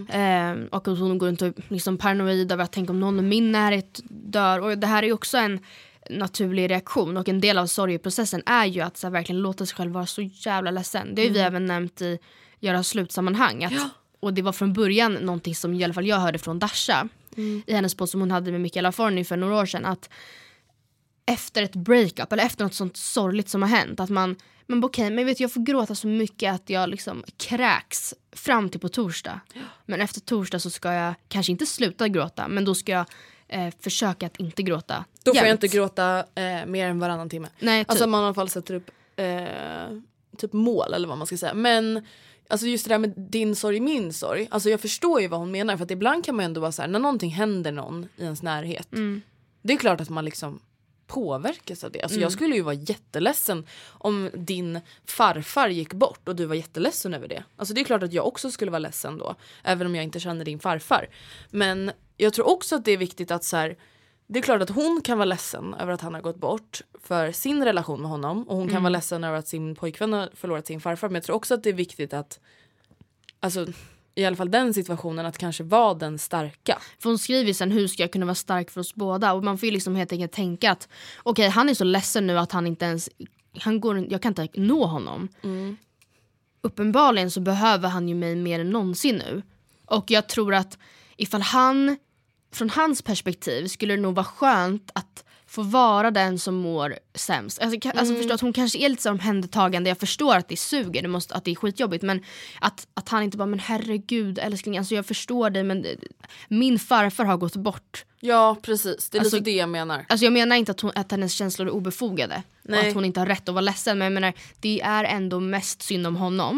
[0.09, 3.21] Ehm, och att hon går runt och liksom paranoid över att tänka om någon i
[3.21, 4.59] min närhet dör.
[4.59, 5.59] Och det här är ju också en
[6.09, 7.17] naturlig reaktion.
[7.17, 10.05] Och en del av sorgeprocessen är ju att så här, verkligen låta sig själv vara
[10.05, 11.15] så jävla ledsen.
[11.15, 12.19] Det har ju vi även nämnt i
[12.59, 13.63] Göra slutsammanhang.
[13.63, 13.71] Att,
[14.19, 17.07] Och det var från början någonting som i alla fall jag hörde från Dasha.
[17.65, 19.85] I hennes podd som hon hade med Mikaela Forni för några år sedan.
[19.85, 20.09] Att
[21.25, 23.99] efter ett breakup eller efter något sånt sorgligt som har hänt.
[23.99, 24.35] Att man,
[24.67, 28.79] men okej, men vet, jag får gråta så mycket att jag liksom kräks fram till
[28.79, 29.39] på torsdag.
[29.85, 33.05] Men efter torsdag så ska jag kanske inte sluta gråta men då ska jag
[33.47, 35.05] eh, försöka att inte gråta.
[35.23, 35.63] Då får jag jämt.
[35.63, 37.47] inte gråta eh, mer än varannan timme.
[37.59, 37.89] Nej, typ.
[37.91, 39.25] Alltså man i alla fall sätter upp eh,
[40.38, 41.53] typ mål eller vad man ska säga.
[41.53, 42.05] Men
[42.49, 44.47] alltså just det där med din sorg, min sorg.
[44.51, 46.81] Alltså jag förstår ju vad hon menar för att ibland kan man ändå vara så
[46.81, 48.93] här när någonting händer någon i ens närhet.
[48.93, 49.21] Mm.
[49.61, 50.59] Det är klart att man liksom
[51.07, 52.01] påverkas av det.
[52.01, 52.23] Alltså Mm.
[52.23, 57.27] jag skulle ju vara jätteledsen om din farfar gick bort och du var jätteledsen över
[57.27, 57.43] det.
[57.55, 59.35] Alltså det är klart att jag också skulle vara ledsen då.
[59.63, 61.09] Även om jag inte känner din farfar.
[61.49, 63.77] Men jag tror också att det är viktigt att så här,
[64.27, 67.31] det är klart att hon kan vara ledsen över att han har gått bort för
[67.31, 70.67] sin relation med honom och hon kan vara ledsen över att sin pojkvän har förlorat
[70.67, 72.39] sin farfar men jag tror också att det är viktigt att
[73.39, 73.65] alltså
[74.15, 76.80] i alla fall den situationen att kanske vara den starka.
[76.99, 79.58] För hon skriver sen hur ska jag kunna vara stark för oss båda och man
[79.58, 80.88] får ju liksom helt enkelt tänka att
[81.23, 83.10] okej han är så ledsen nu att han inte ens,
[83.60, 85.28] han går, jag kan inte nå honom.
[86.62, 89.41] Uppenbarligen så behöver han ju mig mer än någonsin nu.
[89.86, 90.78] Och jag tror att
[91.17, 91.97] ifall han,
[92.54, 95.24] från hans perspektiv skulle det nog vara skönt att
[95.55, 97.59] få vara den som mår sämst.
[97.61, 100.57] Alltså, ka- alltså förstå att hon kanske är lite så omhändertagande, jag förstår att det
[100.57, 102.23] suger, det måste, att det är skitjobbigt men
[102.61, 105.91] att, att han inte bara men herregud älskling, alltså jag förstår dig men eh,
[106.47, 108.05] min farfar har gått bort.
[108.19, 110.05] Ja precis, det är Alltså- lite det jag menar.
[110.09, 112.87] Alltså jag menar inte att, hon, att hennes känslor är obefogade och Nej.
[112.89, 115.81] att hon inte har rätt att vara ledsen men jag menar det är ändå mest
[115.81, 116.57] synd om honom.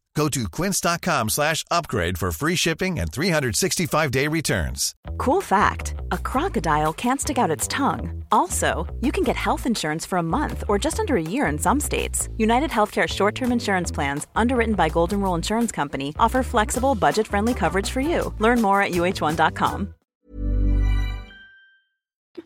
[0.15, 4.93] Go to quince.com slash upgrade for free shipping and 365-day returns.
[5.17, 8.25] Cool fact a crocodile can't stick out its tongue.
[8.31, 11.57] Also, you can get health insurance for a month or just under a year in
[11.57, 12.27] some states.
[12.37, 17.27] United Healthcare short term insurance plans, underwritten by Golden Rule Insurance Company, offer flexible, budget
[17.27, 18.33] friendly coverage for you.
[18.39, 19.93] Learn more at uh1.com.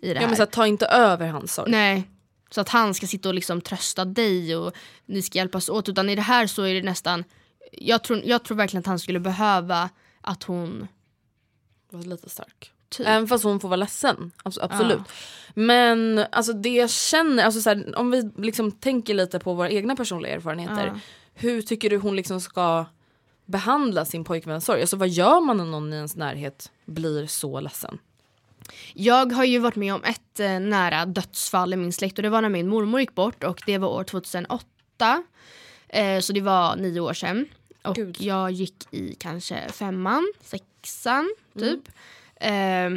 [0.01, 1.71] I det Ja, men så ta inte över hans sorg.
[1.71, 2.03] Nej,
[2.51, 4.73] så att han ska sitta och liksom trösta dig och
[5.07, 5.89] ni ska hjälpas åt.
[5.89, 7.23] Utan i det här så är det nästan,
[7.77, 9.89] jag tror, jag tror verkligen att han skulle behöva
[10.21, 10.87] att hon
[11.89, 12.71] Var lite stark.
[12.89, 13.07] Typ.
[13.07, 14.31] Även fast hon får vara ledsen.
[14.43, 15.01] Abs- absolut.
[15.53, 19.69] Men alltså det jag känner, alltså så här, om vi liksom tänker lite på våra
[19.69, 20.85] egna personliga erfarenheter.
[20.85, 20.99] Ja.
[21.33, 22.85] Hur tycker du hon liksom ska
[23.45, 24.81] behandla sin pojkväns sorg?
[24.81, 27.97] Alltså vad gör man när någon i ens närhet blir så ledsen?
[28.93, 32.29] Jag har ju varit med om ett eh, nära dödsfall i min släkt och det
[32.29, 35.23] var när min mormor gick bort och det var år 2008.
[35.89, 37.45] Eh, så det var nio år sedan.
[37.85, 38.17] Och Gud.
[38.21, 41.79] jag gick i kanske femman, sexan typ.
[42.35, 42.89] Eh,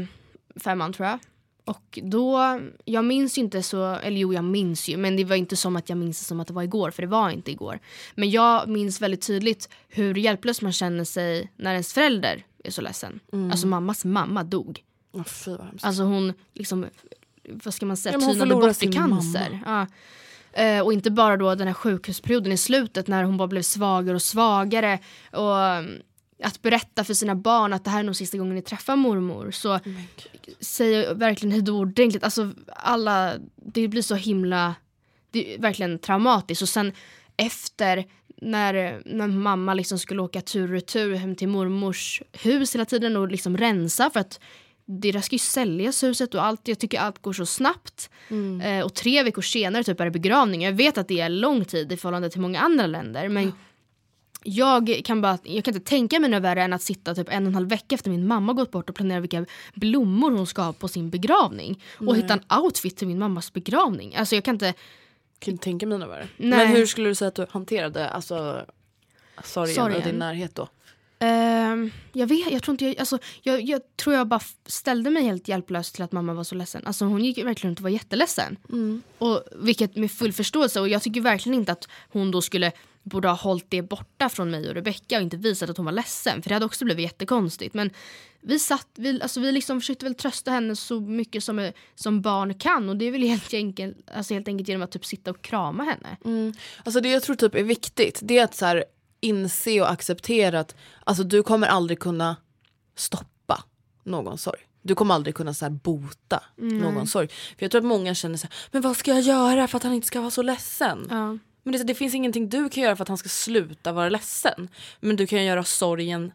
[0.57, 1.19] femman tror jag.
[1.65, 5.37] Och då, jag minns ju inte så, eller jo jag minns ju men det var
[5.37, 7.51] inte som att jag minns det som att det var igår för det var inte
[7.51, 7.79] igår.
[8.15, 12.83] Men jag minns väldigt tydligt hur hjälplös man känner sig när ens förälder är så
[12.83, 13.21] ledsen.
[13.51, 14.85] Alltså mammas mamma dog.
[15.13, 15.57] Oh, fy.
[15.81, 16.87] Alltså hon liksom,
[17.49, 19.63] vad ska man säga, Ja, tynade bort i cancer.
[19.67, 19.87] Ja.
[20.59, 24.15] Eh, och inte bara då den här sjukhusperioden i slutet när hon bara blev svagare
[24.15, 24.99] och svagare.
[25.33, 26.03] Och um,
[26.43, 29.51] att berätta för sina barn att det här är nog sista gången ni träffar mormor.
[29.51, 29.81] Så
[30.61, 34.75] säger verkligen hur ordentligt, alltså alla, det blir så himla,
[35.31, 36.63] det är verkligen traumatiskt.
[36.63, 36.93] Och sen
[37.37, 38.05] efter
[38.37, 43.17] när, när mamma liksom skulle åka tur och retur hem till mormors hus hela tiden
[43.17, 44.41] och liksom rensa för att
[44.91, 48.11] deras ska ju säljas huset och allt, jag tycker allt går så snabbt.
[48.63, 50.63] Eh, och tre veckor senare typ är det begravning.
[50.63, 53.53] Jag vet att det är lång tid i förhållande till många andra länder men
[54.43, 57.43] jag kan, bara, jag kan inte tänka mig något värre än att sitta typ en
[57.43, 60.63] och en halv vecka efter min mamma gått bort och planera vilka blommor hon ska
[60.63, 61.83] ha på sin begravning.
[61.99, 64.15] Och hitta en outfit till min mammas begravning.
[64.17, 64.75] Alltså jag kan inte,
[65.39, 66.29] kan inte tänka mig något värre.
[66.37, 66.59] Nej.
[66.59, 68.67] Men hur skulle du säga att du hanterade alltså,
[69.45, 69.97] sorgen, Sorgen.
[69.97, 70.69] och din närhet då?
[71.19, 75.23] Ehm, jag vet, jag tror inte jag, alltså, jag, jag tror jag bara ställde mig
[75.23, 76.83] helt hjälplös till att mamma var så ledsen.
[76.87, 78.57] Alltså hon gick verkligen runt och var jätteledsen.
[79.19, 83.29] Och, vilket med full förståelse och jag tycker verkligen inte att hon då skulle borde
[83.29, 86.43] ha hållit det borta från mig och Rebecca och inte visat att hon var ledsen
[86.43, 87.75] för det hade också blivit jättekonstigt.
[87.75, 87.91] Men
[88.41, 92.55] vi satt, vi, alltså vi liksom försökte väl trösta henne så mycket som, som barn
[92.55, 95.43] kan och det är väl helt enkelt, alltså helt enkelt genom att typ sitta och
[95.43, 96.17] krama henne.
[96.85, 98.85] Alltså det jag tror typ är viktigt det är att så här,
[99.21, 102.37] inse och acceptera att alltså, du kommer aldrig kunna
[102.97, 103.65] stoppa
[104.05, 104.61] någon sorg.
[104.83, 107.29] Du kommer aldrig kunna så här, bota någon sorg.
[107.29, 109.83] För jag tror att många känner så här, men vad ska jag göra för att
[109.83, 111.07] han inte ska vara så ledsen?
[111.11, 111.39] Ja.
[111.63, 114.69] Men det, det finns ingenting du kan göra för att han ska sluta vara ledsen.
[115.01, 116.33] Men du kan göra sorgen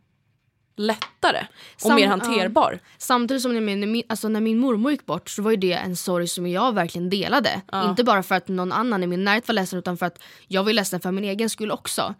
[0.75, 2.79] lättare och Sam- mer hanterbar.
[2.97, 5.95] Samtidigt som när min, alltså när min mormor gick bort så var ju det en
[5.95, 7.61] sorg som jag verkligen delade.
[7.89, 10.63] Inte bara för att någon annan i min närhet var ledsen utan för att jag
[10.63, 12.15] var ledsen för min egen skull också.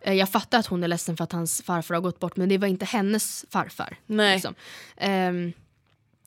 [0.00, 2.48] Eh, Jag fattar att hon är ledsen för att hans farfar har gått bort men
[2.48, 3.96] det var inte hennes farfar.
[4.06, 4.34] Nej.
[4.34, 4.54] Liksom.
[4.96, 5.52] Ehm,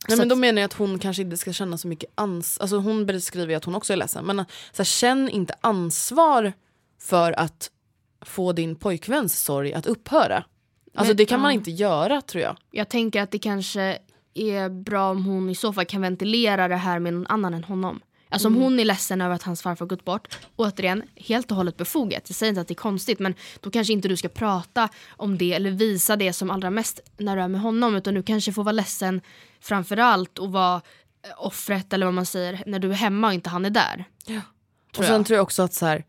[0.08, 2.64] Nej, men då menar jag att hon kanske inte ska känna så mycket ansvar.
[2.64, 4.26] Alltså hon beskriver ju att hon också är ledsen.
[4.26, 4.38] Men
[4.72, 6.54] så här, känn inte ansvar
[7.02, 7.72] för att
[8.22, 10.44] få din pojkväns sorg att upphöra.
[10.96, 12.58] Alltså Men- det kan man inte göra tror jag.
[12.72, 13.98] jag tänker att det kanske
[14.34, 17.64] är bra om hon i så fall kan ventilera det här med någon annan än
[17.64, 18.00] honom.
[18.32, 21.78] Alltså om hon är ledsen över att hans farfar gått bort, återigen helt och hållet
[21.78, 22.24] befogat.
[22.28, 25.38] Jag säger inte att det är konstigt men då kanske inte du ska prata om
[25.38, 28.54] det eller visa det som allra mest när du är med honom utan du kanske
[28.54, 29.22] får vara ledsen
[29.60, 30.76] framförallt och vara
[31.24, 34.06] eh, offret eller vad man säger när du är hemma och inte han är där.
[34.98, 36.06] och sen tror jag också att så här,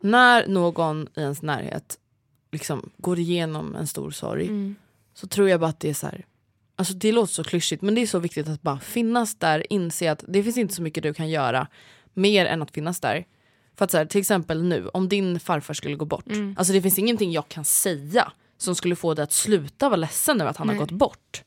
[0.00, 1.98] när någon i ens närhet
[2.52, 4.46] liksom går igenom en stor sorg
[5.14, 6.24] så tror jag bara att det är så här.
[6.80, 10.12] Alltså det låter så klyschigt men det är så viktigt att bara finnas där, inse
[10.12, 11.66] att det finns inte så mycket du kan göra
[12.14, 13.24] mer än att finnas där.
[13.76, 16.24] För att så här, till exempel nu, om din farfar skulle gå bort.
[16.56, 20.40] Alltså det finns ingenting jag kan säga som skulle få dig att sluta vara ledsen
[20.40, 21.42] över att han har gått bort.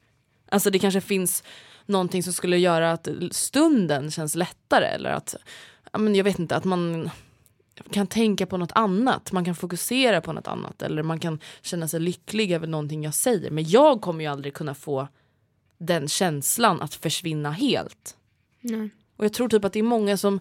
[0.50, 1.44] Alltså det kanske finns
[1.86, 5.36] någonting som skulle göra att stunden känns lättare eller att,
[5.98, 7.10] men jag vet inte, att man
[7.92, 11.88] kan tänka på något annat, man kan fokusera på något annat eller man kan känna
[11.88, 13.52] sig lycklig över någonting jag säger.
[13.52, 15.08] Men jag kommer ju aldrig kunna få
[15.86, 18.18] den känslan att försvinna helt.
[18.62, 18.90] Nej.
[19.16, 20.40] Och jag tror typ att det är många som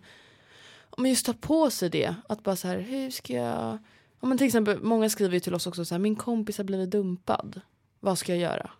[0.91, 2.15] om just tar på sig det.
[2.29, 3.79] Att bara så här, hur ska jag...
[4.21, 6.65] Ja, men till exempel, många skriver ju till oss också så här, min kompis har
[6.65, 7.61] blivit dumpad.
[8.01, 8.71] Vad ska jag göra?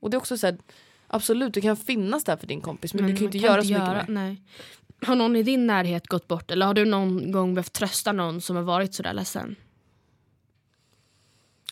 [0.00, 0.58] Och det är också så här,
[1.06, 3.68] absolut du kan finnas där för din kompis men, du kan ju inte göra så
[3.68, 4.04] mycket mer.
[4.08, 4.42] Nej.
[5.02, 8.40] Har någon i din närhet gått bort eller har du någon gång behövt trösta någon
[8.40, 9.56] som har varit sådär ledsen?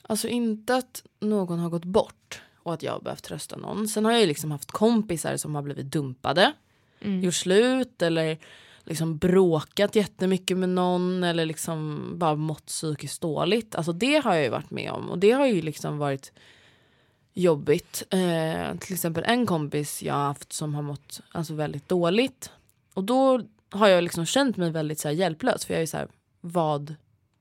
[0.02, 3.88] Alltså inte att någon har gått bort och att jag har behövt trösta någon.
[3.88, 6.52] Sen har jag ju liksom haft kompisar som har blivit dumpade,
[7.22, 8.38] gjort slut eller
[8.84, 13.74] liksom bråkat jättemycket med någon eller liksom bara mått psykiskt dåligt.
[13.74, 16.32] Alltså det har jag ju varit med om och det har ju liksom varit
[17.34, 18.02] jobbigt.
[18.10, 22.50] Eh, till exempel en kompis jag har haft som har mått alltså, väldigt dåligt
[22.94, 26.08] och då har jag liksom känt mig väldigt så hjälplös för jag är så här,
[26.40, 26.94] vad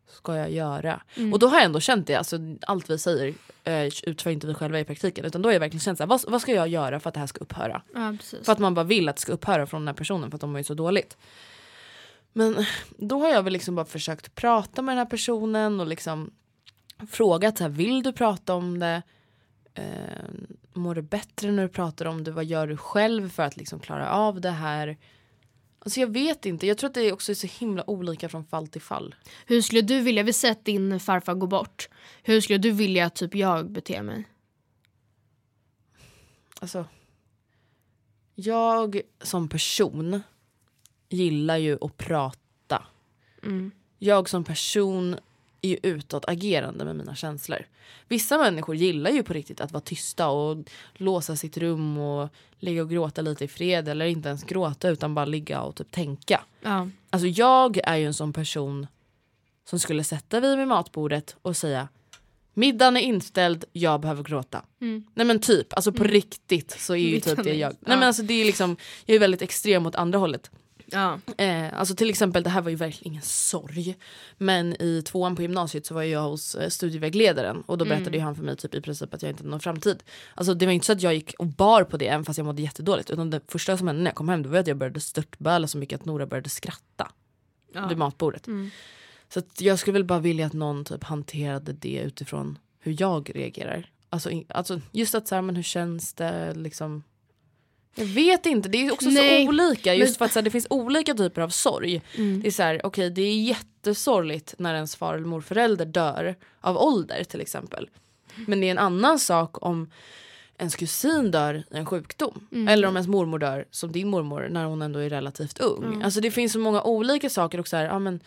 [0.07, 1.01] ska jag göra?
[1.15, 1.33] Mm.
[1.33, 4.53] Och då har jag ändå känt det, alltså, allt vi säger eh, utför inte vi
[4.53, 5.25] själva i praktiken.
[5.25, 7.13] Utan då har jag verkligen känt så här, vad, vad ska jag göra för att
[7.13, 7.81] det här ska upphöra?
[7.93, 8.17] Ja.
[8.43, 10.41] För att man bara vill att det ska upphöra från den här personen för att
[10.41, 11.17] de mår ju så dåligt.
[12.33, 12.65] Men
[12.97, 16.31] då har jag väl liksom bara försökt prata med den här personen och liksom
[17.09, 19.01] frågat så här, vill du prata om det?
[19.73, 19.83] Eh,
[20.73, 22.31] mår du bättre när du pratar om det?
[22.31, 24.97] Vad gör du själv för att liksom klara av det här?
[25.85, 28.67] Alltså jag vet inte, jag tror att det också är så himla olika från fall
[28.67, 29.15] till fall.
[29.45, 31.89] Hur skulle du vilja, vi säger att din farfar går bort.
[32.23, 34.29] Hur skulle du vilja att typ jag beter mig?
[36.59, 36.85] Alltså,
[38.35, 40.23] jag som person
[41.09, 42.87] gillar ju att prata.
[43.43, 43.71] Mm.
[43.99, 45.15] Jag som person
[45.65, 47.59] är ju utåtagerande med mina känslor.
[48.07, 50.57] Vissa människor gillar ju på riktigt att vara tysta och
[50.93, 55.15] låsa sitt rum och ligga och gråta lite i fred eller inte ens gråta utan
[55.15, 56.41] bara ligga och typ tänka.
[56.61, 56.89] Ja.
[57.09, 58.87] Alltså jag är ju en sån person
[59.69, 61.87] som skulle sätta vid vid matbordet och säga
[62.57, 64.61] Middagen är inställd, jag behöver gråta.
[65.13, 67.71] Nej men typ, alltså på riktigt så är ju typ det jag.
[67.71, 68.07] Nej men Ja.
[68.07, 70.51] alltså det är liksom, jag är väldigt extrem åt andra hållet.
[70.85, 71.19] Ja.
[71.37, 73.95] Eh, alltså till exempel, det här var ju verkligen ingen sorg.
[74.37, 78.23] Men i tvåan på gymnasiet så var jag hos eh, studievägledaren och då berättade ju
[78.23, 80.03] han för mig typ i princip att jag inte hade någon framtid.
[80.35, 82.45] Alltså det var inte så att jag gick och bar på det även fast jag
[82.45, 83.09] mådde jättedåligt.
[83.09, 85.67] Utan det första som hände när jag kom hem då var att jag började störtböla
[85.67, 87.11] så mycket att Nora började skratta
[87.89, 88.47] vid matbordet.
[89.33, 93.31] Så att jag skulle väl bara vilja att någon typ hanterade det utifrån hur jag
[93.35, 93.89] reagerar.
[94.09, 97.03] Alltså, alltså just att så här, men hur känns det liksom.
[97.95, 100.51] Jag vet inte, det är också Nej, så olika just men- för att här, det
[100.51, 102.01] finns olika typer av sorg.
[102.41, 106.77] Det är så här, okej det är jättesorgligt när ens far eller morförälder dör av
[106.77, 107.89] ålder till exempel.
[108.47, 109.91] Men det är en annan sak om
[110.57, 112.47] ens kusin dör i en sjukdom.
[112.69, 116.01] Eller om ens mormor dör som din mormor när hon ändå är relativt ung.
[116.03, 118.19] Alltså det finns så många olika saker och så här, ja men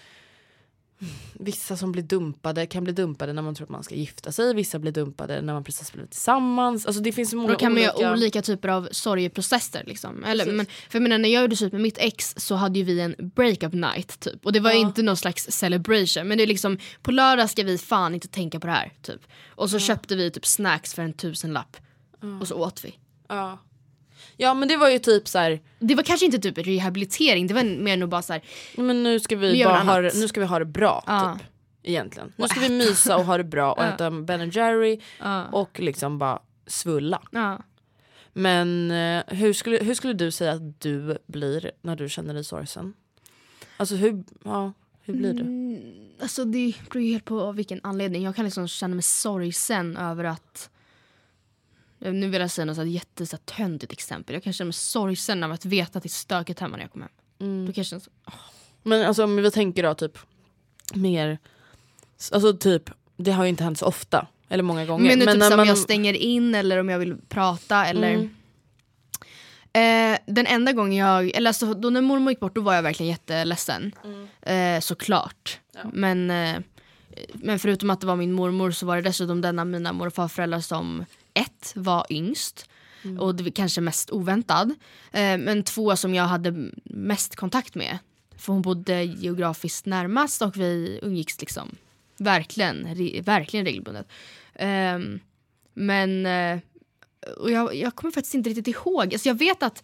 [1.32, 4.54] Vissa som blir dumpade kan bli dumpade när man tror att man ska gifta sig.
[4.54, 6.86] Vissa blir dumpade när man precis blivit tillsammans.
[6.86, 8.00] Alltså det finns så många Då kan man olika...
[8.00, 9.84] göra olika typer av sorgeprocesser.
[9.86, 10.24] Liksom.
[10.24, 10.56] Eller, Precis.
[10.56, 13.00] men, för jag menar, när jag gjorde slut med mitt ex så hade ju vi
[13.00, 14.20] en breakup night.
[14.20, 14.46] Typ.
[14.46, 16.28] Och det var ju inte någon slags celebration.
[16.28, 18.92] Men det är liksom, på lördag ska vi fan inte tänka på det här.
[19.02, 19.20] Typ.
[19.48, 21.76] Och så köpte vi typ snacks för en tusenlapp.
[22.40, 22.98] Och så åt vi.
[23.28, 23.58] Ja.
[24.40, 27.54] Ja men det var ju typ så här, Det var kanske inte typ rehabilitering, det
[27.54, 28.42] var mer nog bara så här,
[28.76, 31.38] men nu ska Vi bara ha nu ska vi ha det bra Ja.
[31.38, 31.46] typ.
[31.82, 32.32] Egentligen.
[32.36, 35.00] Nu ska vi mysa och ha det bra och äta Ben Jerry
[35.52, 37.22] och liksom bara svulla.
[37.32, 37.58] ja.
[38.32, 42.44] Men eh, hur, skulle, hur skulle du säga att du blir när du känner dig
[42.44, 42.92] sorgsen?
[43.76, 44.72] Alltså hur, ja,
[45.02, 45.44] hur blir du?
[46.22, 48.22] Alltså det beror ju helt på vilken anledning.
[48.22, 50.70] Jag kan liksom känna mig sorgsen över att
[51.98, 54.34] nu vill jag säga något så här jätte så här, töntigt exempel.
[54.34, 56.92] Jag kan känna mig sorgsen över att veta att det är stökigt hemma när jag
[56.92, 57.08] kommer
[57.38, 57.66] hem.
[57.66, 58.10] Då kan jag känna så,
[58.82, 60.18] Men alltså om vi tänker då typ
[60.94, 61.38] mer,
[62.32, 64.26] alltså typ det har ju inte hänt så ofta.
[64.48, 65.08] Eller många gånger.
[65.10, 68.14] men nu typ när som man- jag stänger in eller om jag vill prata eller
[68.14, 68.34] Mm.
[69.72, 72.82] Eh, den enda gången jag, eller alltså, då när mormor gick bort då var jag
[72.82, 73.92] verkligen jätteledsen.
[74.04, 74.76] Mm.
[74.76, 75.60] Eh, såklart.
[75.92, 76.56] Men, eh,
[77.34, 80.06] men förutom att det var min mormor så var det dessutom den av mina mor
[80.06, 81.04] och farföräldrar som
[81.38, 82.68] ett var yngst.
[83.04, 83.20] Mm.
[83.20, 84.70] Och kanske mest oväntad.
[85.12, 87.98] Eh, men två som jag hade mest kontakt med.
[88.36, 91.76] För hon bodde geografiskt närmast och vi umgicks liksom
[92.16, 94.08] verkligen, re, verkligen regelbundet.
[94.54, 95.20] Ehm,
[95.74, 96.58] men eh,
[97.36, 99.14] och jag, jag kommer faktiskt inte riktigt ihåg.
[99.14, 99.82] Alltså jag vet att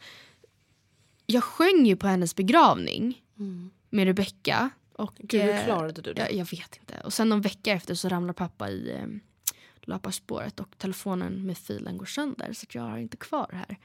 [1.26, 3.22] jag sjöng ju på hennes begravning
[3.90, 4.70] med Rebecca.
[4.92, 6.20] Och, Gud, hur eh, klarade du det?
[6.20, 7.00] Jag, jag vet inte.
[7.04, 9.00] Och sen någon vecka efter så ramlar pappa i
[9.86, 13.56] eh, löparspåret och telefonen med filen går sönder så att jag har inte kvar det
[13.56, 13.78] här.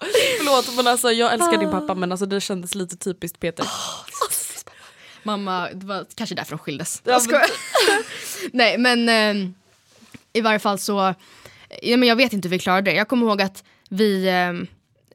[0.38, 3.66] Förlåt men alltså jag älskar din pappa men alltså det kändes lite typiskt Peter.
[5.22, 7.02] Mamma, det var kanske därför de skildes.
[7.04, 7.46] Ja, skojar.
[8.52, 9.50] Nej men eh,
[10.32, 11.14] i varje fall så,
[11.82, 12.96] ja, men jag vet inte hur vi klarade det.
[12.96, 14.52] Jag kommer ihåg att vi, eh,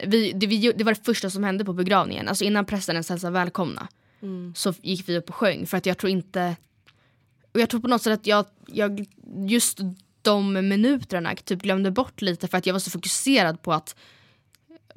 [0.07, 2.27] vi, det, vi, det var det första som hände på begravningen.
[2.27, 3.87] Alltså innan prästen ens hälsade välkomna.
[4.55, 6.55] Så gick vi upp och sjöng för att jag tror inte,
[7.53, 9.05] och jag tror på något sätt att jag, jag
[9.47, 9.79] just
[10.21, 13.95] de minuterna typ glömde bort lite för att jag var så fokuserad på att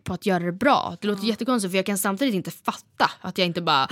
[0.03, 0.97] på att göra det bra.
[1.01, 3.89] Det låter jättekonstigt för jag kan samtidigt inte fatta att jag inte bara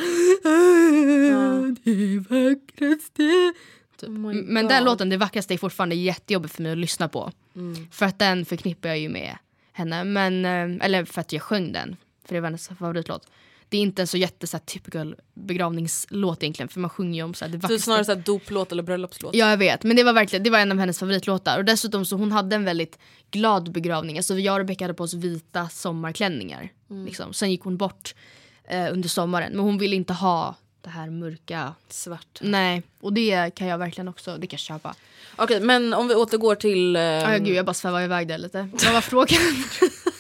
[1.85, 3.53] Det vackraste
[3.97, 4.09] typ.
[4.45, 7.33] Men den låten, Det vackraste, är fortfarande jättejobbig för mig att lyssna på.
[7.91, 9.37] För att den förknippar jag ju med
[9.73, 10.05] henne.
[10.05, 11.97] Men, eh, eller för att jag sjöng den.
[12.25, 13.27] För det var hennes favoritlåt.
[13.71, 17.23] Det är inte en så jätte så här, typical begravningslåt egentligen för man sjunger ju
[17.23, 17.85] om så här, det Så vackraste.
[17.85, 19.35] snarare såhär doplåt eller bröllopslåt.
[19.35, 21.59] Ja jag vet, men det var verkligen det var en av hennes favoritlåtar.
[21.59, 22.99] Och dessutom så hon hade en väldigt
[23.31, 24.17] glad begravning.
[24.17, 26.73] Alltså jag och Rebecca hade på oss vita sommarklänningar.
[27.07, 27.33] Liksom.
[27.33, 28.15] Sen gick hon bort
[28.65, 29.53] eh, under sommaren.
[29.53, 31.75] Men hon ville inte ha det här mörka.
[31.89, 32.39] Svart.
[32.41, 34.95] Nej, och det kan jag verkligen också, det kan jag köpa.
[35.37, 36.97] Okej men om vi återgår till...
[36.97, 38.69] Eh, Ja, gud, jag bara svävar iväg där lite.
[38.85, 39.41] Vad var frågan?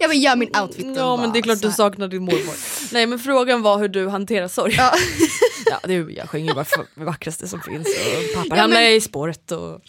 [0.00, 0.86] jag vill göra min outfit.
[0.96, 2.54] Ja men det är klart du saknar din mormor.
[2.92, 4.74] Nej men frågan var hur du hanterar sorg.
[4.78, 4.92] Ja.
[5.66, 8.80] ja, det är, jag sjunger ju bara det vackraste som finns och pappa Ja, hamnar
[8.80, 9.80] men- i spåret och...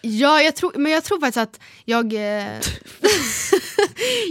[0.00, 2.12] Ja, jag tror, men jag tror faktiskt att jag...
[2.14, 2.46] Eh,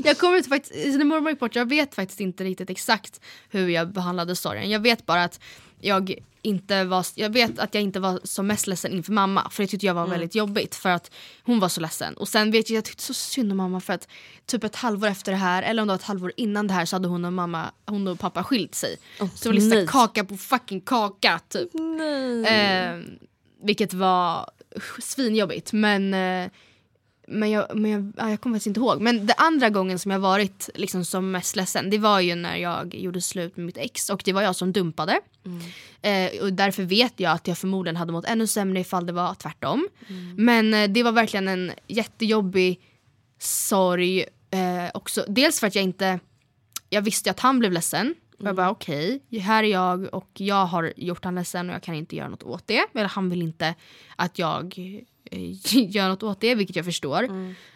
[0.03, 3.21] jag kommer inte faktiskt, i sin mormor gick bort, jag vet faktiskt inte riktigt exakt
[3.49, 4.69] hur jag behandlade sorgen.
[4.69, 5.39] Jag vet bara att
[5.81, 9.63] jag inte var, jag vet att jag inte var som mest ledsen inför mamma för
[9.63, 11.11] det tyckte jag var väldigt jobbigt för att
[11.43, 12.13] hon var så ledsen.
[12.13, 14.07] Och sen vet jag, jag tyckte så synd om mamma för att
[14.45, 16.85] typ ett halvår efter det här eller om det var ett halvår innan det här
[16.85, 18.97] så hade hon och mamma, hon och pappa skilt sig.
[19.17, 19.87] så det var liksom nej.
[19.87, 21.75] kaka på fucking kaka typ.
[22.47, 22.99] Eh,
[23.63, 24.49] vilket var
[25.01, 26.49] svinjobbigt men, eh,
[27.27, 29.01] men, jag, men jag, ja, jag kommer faktiskt inte ihåg.
[29.01, 32.55] Men det andra gången som jag varit liksom som mest ledsen det var ju när
[32.55, 35.19] jag gjorde slut med mitt ex och det var jag som dumpade.
[36.01, 39.33] Eh, och därför vet jag att jag förmodligen hade mått ännu sämre ifall det var
[39.33, 39.87] tvärtom.
[40.37, 42.79] Men eh, det var verkligen en jättejobbig
[43.39, 44.25] sorg.
[44.51, 45.25] Eh, också.
[45.27, 46.19] Dels för att jag inte
[46.89, 48.15] jag visste att han blev ledsen.
[48.39, 51.83] Och jag bara okej, här är jag och jag har gjort han ledsen och jag
[51.83, 52.85] kan inte göra något åt det.
[52.93, 53.75] Eller han vill inte
[54.15, 54.75] att jag
[55.31, 57.27] eh, gör något åt det, vilket jag förstår.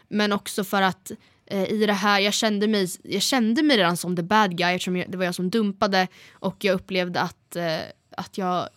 [0.07, 1.11] Men också för att
[1.45, 4.75] eh, i det här, jag kände, mig, jag kände mig redan som the bad guy
[4.75, 7.77] eftersom jag, det var jag som dumpade och jag upplevde att, eh,
[8.17, 8.69] att jag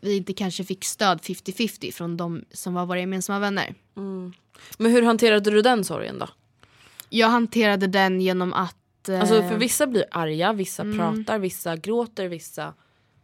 [0.00, 3.74] vi inte kanske fick stöd 50-50 från de som var våra gemensamma vänner.
[4.78, 6.28] Men hur hanterade du den sorgen då?
[7.08, 9.08] Jag hanterade den genom att...
[9.08, 12.74] eh, Alltså för vissa blir arga, vissa pratar, vissa gråter, vissa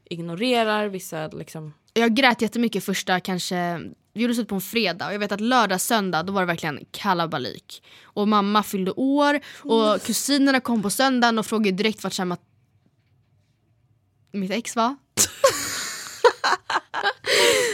[0.04, 1.74] ignorerar, vissa liksom...
[1.94, 3.80] jag grät jättemycket första kanske,
[4.18, 6.46] vi gjorde slut på en fredag och jag vet att lördag, söndag då var det
[6.46, 7.82] verkligen kalabalik.
[8.04, 12.36] Och mamma fyllde år och kusinerna kom på söndagen och frågade direkt vart Shamma
[14.32, 14.96] mitt ex var.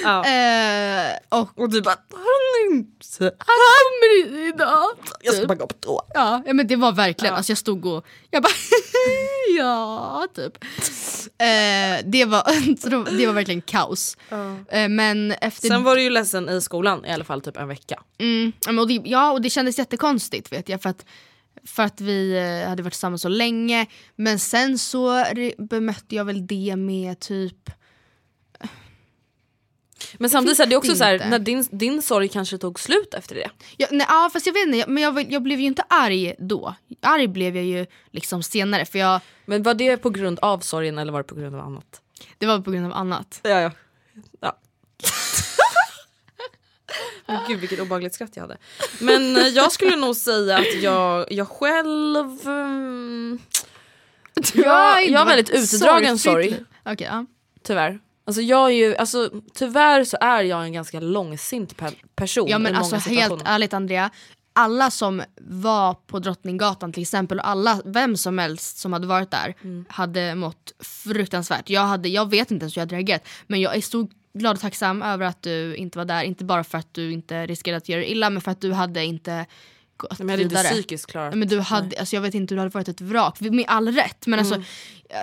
[0.02, 0.24] Ja.
[0.26, 3.24] Eh, och Och du bara han inte.
[3.24, 4.88] han kommer idag.
[5.22, 5.48] Jag ska typ.
[5.48, 6.02] bara gå på toa.
[6.14, 7.36] Ja men det var verkligen, Ja.
[7.36, 8.52] alltså jag stod och jag bara
[9.58, 10.64] ja typ.
[11.38, 12.44] Eh, det, var,
[13.18, 14.16] det var verkligen kaos.
[14.68, 17.68] Eh, men efter Sen var du ju ledsen i skolan i alla fall typ en
[17.68, 18.02] vecka.
[18.18, 21.04] Mm, och det, ja och det kändes jättekonstigt vet jag för att,
[21.64, 23.86] för att vi eh, hade varit tillsammans så länge.
[24.16, 25.24] Men sen så
[25.58, 27.70] bemötte jag väl det med typ
[30.18, 33.14] Men samtidigt så det är också så här, när din, din sorg kanske tog slut
[33.14, 33.50] efter det.
[33.76, 36.74] Ja, nej, ja fast jag vet inte, men jag, jag blev ju inte arg då.
[37.00, 40.98] Arg blev jag ju liksom senare för jag, Men var det på grund av sorgen
[40.98, 42.00] eller var det på grund av annat?
[42.38, 43.40] det var på grund av annat.
[43.42, 43.70] Ja ja.
[44.40, 44.58] ja.
[47.26, 48.56] Men gud vilket obehagligt skratt jag hade.
[49.00, 52.46] Men eh, jag skulle nog säga att jag, jag själv...
[52.46, 53.38] mm,
[54.54, 56.64] jag, jag har väldigt utdragen sorg.
[56.84, 57.26] Okej, ja.
[57.62, 58.00] Tyvärr.
[58.26, 62.58] Alltså jag är ju, alltså, tyvärr så är jag en ganska långsint pe- person Ja
[62.58, 64.10] men alltså helt ärligt Andrea,
[64.52, 69.30] alla som var på Drottninggatan till exempel och alla, vem som helst som hade varit
[69.30, 69.84] där Mm.
[69.88, 71.70] hade mått fruktansvärt.
[71.70, 74.54] Jag, hade, jag vet inte ens hur jag hade reagerat men jag är så glad
[74.54, 76.22] och tacksam över att du inte var där.
[76.24, 78.72] Inte bara för att du inte riskerade att göra dig illa men för att du
[78.72, 79.46] hade inte
[79.96, 80.72] gått Men jag hade inte vidare.
[80.72, 83.40] psykiskt klarat Men du hade, alltså jag vet inte, du hade varit ett vrak.
[83.40, 84.26] Med all rätt.
[84.26, 84.62] Men alltså,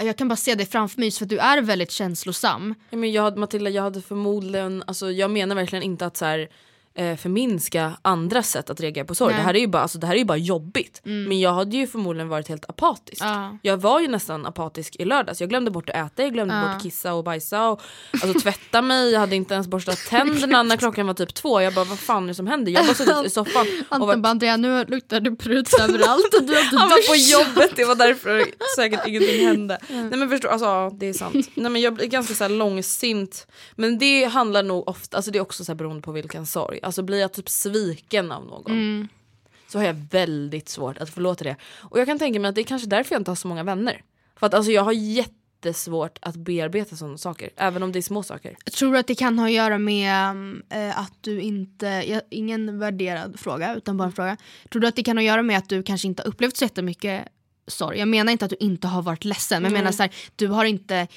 [0.01, 2.75] jag kan bara se det framför mig för att du är väldigt känslosam.
[2.89, 6.25] Ja, men jag hade, Matilda, jag hade förmodligen, alltså, jag menar verkligen inte att så
[6.25, 6.49] här,
[6.95, 9.33] eh, förminska andras sätt att reagera på sorg.
[9.33, 9.35] Nej.
[9.35, 9.43] Mm.
[9.43, 11.01] Det här, är ju bara, alltså, det här är ju bara jobbigt.
[11.03, 13.23] Men jag hade ju förmodligen varit helt apatisk.
[13.23, 13.57] Ja.
[13.61, 15.41] Jag var ju nästan apatisk i lördags.
[15.41, 16.61] Jag glömde bort att äta, jag glömde Ja.
[16.61, 17.81] bort att kissa och bajsa och
[18.11, 19.11] alltså, tvätta mig.
[19.11, 21.61] Jag hade inte ens borstat tänderna när klockan var typ två.
[21.61, 22.71] Jag bara vad fan är det som händer?
[22.71, 26.43] Jag bara suttit i soffan och Anton bara Andrea nu luktar det pruts överallt och
[26.43, 29.77] du har inte han var på duschat." jobbet, det var därför säkert ingenting hände.
[29.89, 31.49] Nej men förstå, alltså det är sant.
[31.53, 33.47] Nej men jag blir ganska så här långsint.
[33.75, 36.79] Men det handlar nog ofta, alltså det är också så här beroende på vilken sorg.
[36.83, 38.65] Alltså blir jag typ sviken av någon.
[39.67, 41.55] Så har jag väldigt svårt att förlåta det.
[41.79, 43.63] Och jag kan tänka mig att det är kanske därför jag inte har så många
[43.63, 44.03] vänner.
[44.35, 47.49] För att alltså jag har jättesvårt att bearbeta sådana saker.
[47.55, 48.57] Även om det är små saker.
[48.77, 50.35] Tror du att det kan ha att göra med
[50.69, 54.37] eh, att du inte, ingen värderad fråga utan bara en fråga.
[54.69, 56.57] Tror du att det kan ha att göra med att du kanske inte har upplevt
[56.57, 57.27] så jättemycket
[57.67, 57.99] sorg?
[57.99, 60.47] Jag menar inte att du inte har varit ledsen men jag menar så här, du
[60.47, 61.07] har inte,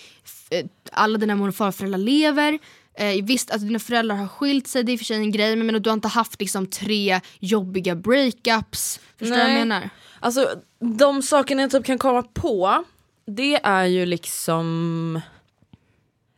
[0.51, 2.59] eh, alla dina mor och farföräldrar lever.
[2.97, 5.33] Eh, visst att dina föräldrar har skilt sig, det är i och för sig en
[5.33, 9.01] grej men menar, du har inte haft liksom tre jobbiga breakups.
[9.19, 9.91] Förstår du vad jag menar?
[10.21, 12.85] Alltså de sakerna jag typ kan komma på
[13.27, 15.21] det är ju liksom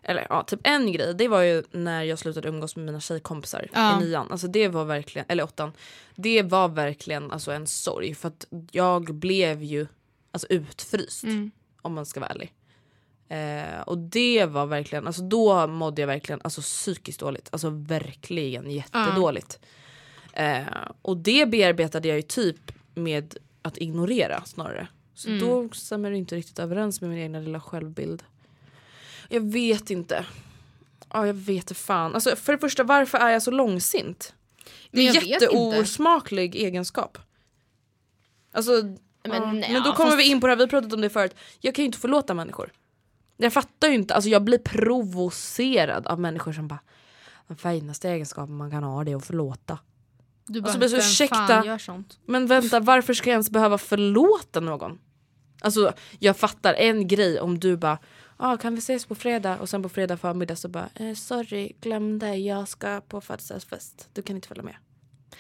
[0.02, 3.68] eller ja, typ en grej, det var ju när jag slutade umgås med mina tjejkompisar
[3.72, 4.02] Ja.
[4.02, 4.30] i nian.
[4.30, 5.72] Alltså det var verkligen, eller åttan.
[6.14, 9.86] Det var verkligen alltså en sorg för att jag blev ju
[10.32, 11.24] alltså utfryst.
[11.24, 11.50] Mm.
[11.82, 12.52] Om man ska vara ärlig.
[13.28, 17.48] Eh, och det var verkligen, alltså då mådde jag verkligen alltså, psykiskt dåligt.
[17.52, 19.58] Alltså verkligen jättedåligt.
[20.32, 20.64] Eh,
[21.02, 24.88] och det bearbetade jag ju typ med att ignorera snarare.
[25.14, 28.22] Så då stämmer det inte riktigt överens med min egna lilla självbild.
[29.28, 30.26] Jag vet inte.
[31.12, 32.14] Ja jag vet fan.
[32.14, 34.34] Alltså, för det första varför är jag så långsint?
[34.90, 37.18] Det är en jätteosmaklig egenskap.
[38.52, 41.00] Alltså, men, Men, men ja, då kommer vi in på det här, vi pratat om
[41.00, 41.34] det förut.
[41.60, 42.72] Jag kan ju inte förlåta människor.
[43.36, 46.80] Jag fattar ju inte, alltså jag blir provocerad av människor som bara
[47.48, 49.78] den finaste egenskapen man kan ha det är att förlåta.
[50.46, 51.46] Du bara, Alltså, men så vem ursäkta.
[51.46, 52.18] fan gör sånt?
[52.26, 54.98] Men vänta, varför ska jag ens behöva förlåta någon?
[55.60, 57.98] Alltså jag fattar en grej om du bara
[58.36, 61.72] ah, kan vi ses på fredag och sen på fredag förmiddag så bara eh, sorry
[61.80, 64.08] glömde jag ska på födelsedagsfest.
[64.12, 64.76] Du kan inte följa med.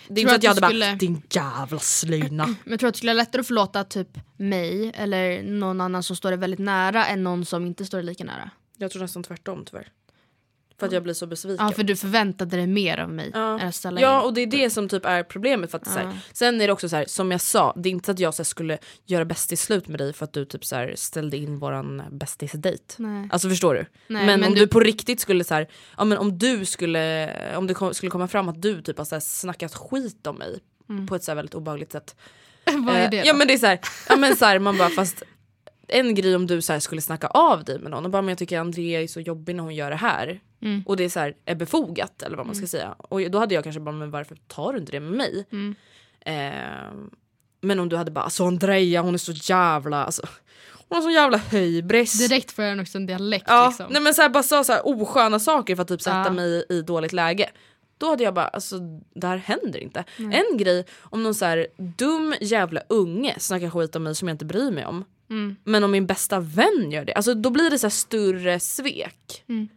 [0.08, 2.46] Det är Tror inte så att jag hade du skulle- bara din jävla slyna.
[2.46, 6.02] Men jag tror att det skulle vara lättare att förlåta typ mig eller någon annan
[6.02, 8.50] som står dig väldigt nära än någon som inte står dig lika nära.
[8.76, 9.88] jag tror nästan tvärtom tyvärr.
[10.78, 11.66] För att jag blir så besviken.
[11.66, 13.58] Ja för du förväntade dig mer av mig Ja.
[14.02, 15.70] Ja och det är det som typ är problemet.
[15.70, 17.90] För att, så här, sen är det också så här, som jag sa, det är
[17.90, 20.64] inte att jag så här, skulle göra bästis slut med dig för att du typ
[20.64, 22.94] så ställde in våran bästis-dejt.
[23.30, 23.86] Alltså förstår du?
[24.06, 24.60] Nej, men, men om du...
[24.60, 28.10] du- på riktigt skulle så här, ja men om du skulle, om det kom, skulle
[28.10, 30.58] komma fram att du typ har så snackat skit om mig
[31.08, 32.16] på ett så väldigt obehagligt sätt.
[32.86, 33.28] Vad är det Eh, då?
[33.28, 35.22] Ja men det är så ja men så man bara fast
[35.88, 38.38] en grej om du så skulle snacka av dig med någon och bara men jag
[38.38, 40.40] tycker Andrea är så jobbig när hon gör det här.
[40.62, 40.82] Mm.
[40.86, 42.94] Och det är så här, är befogat eller vad man ska säga.
[42.98, 45.46] Och då hade jag kanske bara men varför tar du inte det med mig?
[45.52, 45.74] Mm.
[46.20, 46.92] Eh,
[47.60, 50.22] men om du hade bara alltså Andrea hon är så jävla alltså,
[50.88, 52.28] hon har så jävla höjbris.
[52.28, 53.86] Direkt får jag också en dialekt Ja, liksom.
[53.90, 56.30] nej men så här, bara sa så här osköna saker för att typ sätta Ja.
[56.30, 57.50] mig i dåligt läge.
[57.98, 58.78] Då hade jag bara, alltså
[59.14, 60.04] det här händer inte.
[60.18, 64.34] En grej om någon så här dum jävla unge snackar skit om mig som jag
[64.34, 65.04] inte bryr mig om.
[65.30, 65.56] Mm.
[65.64, 69.44] Men om min bästa vän gör det, alltså då blir det så större svek.
[69.48, 69.68] Mm.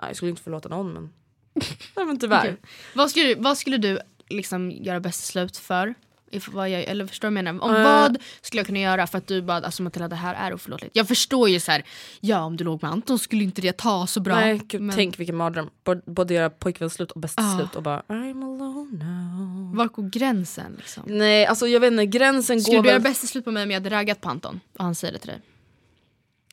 [0.00, 1.10] Nej, jag skulle inte förlåta någon men,
[1.96, 2.38] nej, men tyvärr.
[2.40, 2.56] Okej.
[2.94, 3.98] Vad, skulle, du- vad skulle du
[4.28, 5.94] liksom göra bäst slut för?
[6.34, 7.64] If, vad jag, eller förstår du vad jag menar?
[7.64, 7.82] Om Eh.
[7.82, 10.96] vad skulle jag kunna göra för att du bara alltså Matilda det här är oförlåtligt?
[10.96, 11.84] Jag förstår ju så här.
[12.20, 14.34] ja om du låg med Anton skulle inte det ta så bra.
[14.34, 15.70] Nej, gud, men tänk vilken mardröm.
[16.06, 17.56] Både- göra pojkvänsslut och bästa Ah.
[17.58, 19.76] slut och bara I'm alone now.
[19.76, 21.02] var går gränsen liksom?
[21.06, 23.70] Nej alltså jag vet inte, gränsen Skulle går du göra bästa slut på mig om
[23.70, 24.60] jag hade raggat på Anton?
[24.78, 25.40] Och han säger det till dig.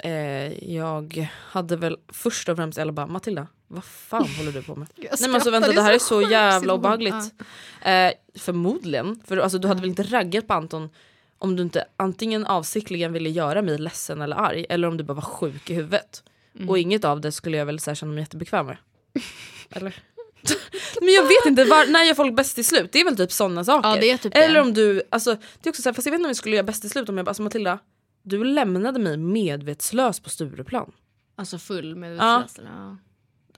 [0.03, 4.76] Eh, jag hade väl först och främst eller bara Matilda, vad fan håller du på
[4.76, 4.88] med?
[4.95, 7.34] Jag Nej men alltså vänta det det här så är så jävla obehagligt.
[7.82, 10.89] Eh, förmodligen, för alltså, du hade väl inte raggat på Anton
[11.38, 15.13] om du inte antingen avsiktligen ville göra mig ledsen eller arg eller om du bara
[15.13, 16.24] var sjuk i huvudet.
[16.55, 16.69] Mm.
[16.69, 18.78] Och inget av det skulle jag väl så här, känna mig jättebekväm med.
[19.69, 20.03] eller?
[21.01, 22.91] men jag vet inte, var, när gör folk bäst i slut?
[22.91, 24.03] Det är väl typ sådana saker.
[24.03, 26.26] Ja, typ eller om du, alltså, det är också så här, fast jag vet inte
[26.26, 27.80] om jag skulle göra bäst i slut om jag bara, alltså Matilda,
[28.24, 30.91] du lämnade mig medvetslös på Stureplan.
[31.36, 32.47] Alltså full med Ja.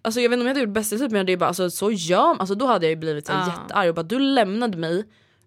[0.06, 1.48] Alltså jag vet inte om jag hade gjort bäst i slut men det är bara
[1.48, 3.48] alltså, så gör alltså då hade jag ju blivit så Ja.
[3.48, 5.06] jättearg och bara du lämnade mig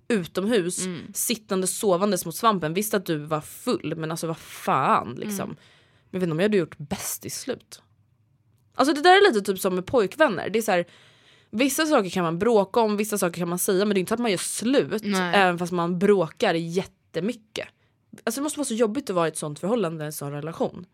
[0.09, 1.01] utomhus Mm.
[1.15, 2.75] sittande sovandes mot svampen.
[2.75, 5.41] Visste att du var full men alltså vad fan liksom.
[5.45, 5.57] Mm.
[6.11, 7.83] Men jag vet inte om jag hade gjort bäst i slut.
[8.75, 10.51] Alltså det där är lite typ som med pojkvänner.
[10.51, 10.85] Det är så här,
[11.51, 14.09] vissa saker kan man bråka om, vissa saker kan man säga men det är inte
[14.11, 15.35] så att man gör slut Nej.
[15.35, 17.69] även fast man bråkar jättemycket.
[18.25, 20.87] Alltså det måste vara så jobbigt att vara i ett sånt förhållande, en sån relation.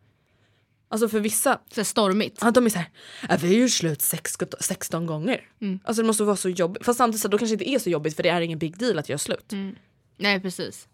[0.93, 2.39] Alltså för vissa, Så stormigt.
[2.41, 2.91] Ja, de är såhär,
[3.29, 5.49] "Ja, vi har gjort slut sex, 16 gånger.
[5.61, 5.81] Mm.
[5.85, 6.85] Alltså det måste vara så jobbigt.
[6.85, 8.79] Fast samtidigt så då kanske det inte är så jobbigt för det är ingen big
[8.79, 9.53] deal att göra slut.
[9.53, 9.77] Mm.
[10.17, 10.89] Nej precis.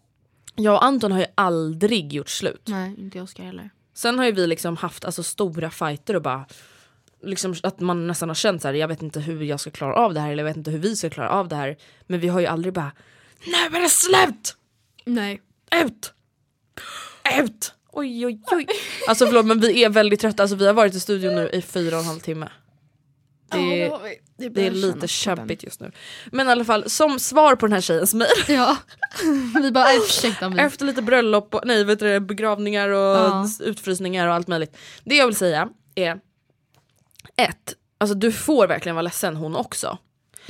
[0.55, 2.61] Jag och Anton har ju aldrig gjort slut.
[2.67, 3.69] Nej inte Oskar heller.
[3.93, 6.45] Sen har ju vi liksom haft alltså, stora fighter och bara
[7.23, 9.95] Liksom att man nästan har känt så här, jag vet inte hur jag ska klara
[9.95, 11.77] av det här eller jag vet inte hur vi ska klara av det här.
[12.07, 12.91] Men vi har ju aldrig bara,
[13.45, 14.55] nu är det slut!
[15.05, 15.41] Nej.
[15.85, 16.13] Ut!
[17.39, 17.73] Ut!
[17.91, 18.67] Oj oj oj.
[19.07, 21.61] Alltså förlåt men vi är väldigt trötta, alltså, vi har varit i studion nu i
[21.61, 22.49] fyra och en halv timme.
[23.51, 25.91] Det är, det är lite kämpigt just nu.
[26.31, 28.29] Men i alla fall, som svar på den här tjejens mejl.
[28.47, 28.77] Ja.
[29.63, 30.65] Vi bara, "Aj, ursäkta mig.
[30.65, 33.47] Efter lite bröllop, och, nej vet du, det, begravningar och Ja.
[33.59, 34.77] utfrysningar och allt möjligt.
[35.03, 36.19] Det jag vill säga är
[37.35, 39.97] ett, alltså du får verkligen vara ledsen hon också.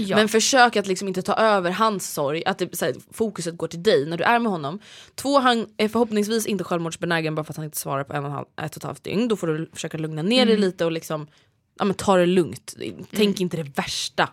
[0.01, 0.15] Ja.
[0.15, 3.83] Men försök att liksom inte ta över hans sorg, att det, här, fokuset går till
[3.83, 4.79] dig när du är med honom.
[5.15, 8.29] Två, han är förhoppningsvis inte självmordsbenägen bara för att han inte svarar på en och
[8.29, 9.27] en halv, ett och ett halvt dygn.
[9.27, 11.27] Då får du försöka lugna ner dig lite och liksom,
[11.79, 12.75] ja, men ta det lugnt.
[13.11, 14.29] Tänk inte det värsta.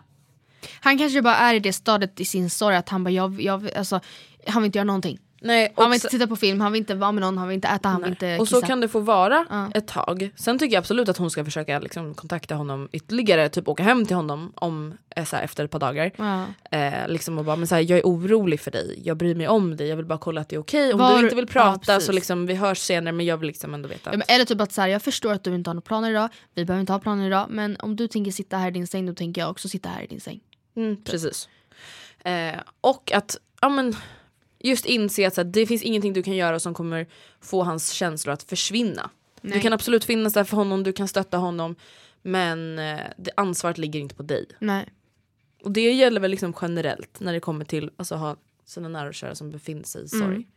[0.79, 3.71] Han kanske bara är i det stadiet i sin sorg att han bara, jag, jag,
[3.73, 3.99] alltså,
[4.47, 5.19] han vill inte göra någonting.
[5.41, 7.55] Nej, Han vill inte titta på film, han vill inte vara med någon, han vill
[7.55, 8.67] inte äta, han vill inte Och så kissa.
[8.67, 9.71] kan det få vara Ja.
[9.73, 10.29] ett tag.
[10.35, 14.05] Sen tycker jag absolut att hon ska försöka liksom, kontakta honom ytterligare, typ åka hem
[14.05, 16.11] till honom om, eh, så här, efter ett par dagar.
[16.17, 16.45] Ja.
[16.77, 19.47] Eh, liksom och bara, men så här, jag är orolig för dig, jag bryr mig
[19.47, 20.93] om dig, jag vill bara kolla att det är okej.
[20.93, 22.05] Om Var- du inte vill ja, prata precis.
[22.05, 24.11] så liksom, vi hörs senare men jag vill liksom ändå veta.
[24.11, 26.11] Ja, men eller typ att så här, jag förstår att du inte har några planer
[26.11, 28.87] idag, vi behöver inte ha planer idag, men om du tänker sitta här i din
[28.87, 30.39] säng då tänker jag också sitta här i din säng.
[30.75, 31.49] Mm, precis.
[32.23, 33.95] Eh, och att ja, men,
[34.69, 37.07] just inse att så här, det finns ingenting du kan göra som kommer
[37.41, 39.09] få hans känslor att försvinna.
[39.41, 39.61] Du Nej.
[39.61, 41.75] kan absolut finnas där för honom, du kan stötta honom
[42.21, 44.45] men eh, det ansvaret ligger inte på dig.
[44.59, 44.89] Nej.
[45.63, 49.13] Och det gäller väl liksom generellt när det kommer till alltså, ha sina nära och
[49.13, 50.47] kära som befinner sig i sorg.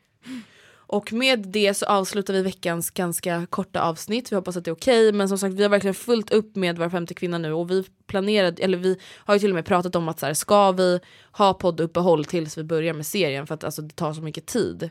[0.93, 4.32] Och med det så avslutar vi veckans ganska korta avsnitt.
[4.32, 6.78] Vi hoppas att det är okej men som sagt vi har verkligen fullt upp med
[6.78, 9.97] Var femte kvinna nu och vi planerade, eller vi har ju till och med pratat
[9.97, 11.01] om att så här, ska vi
[11.32, 14.88] ha podduppehåll tills vi börjar med serien för att alltså, det tar så mycket tid.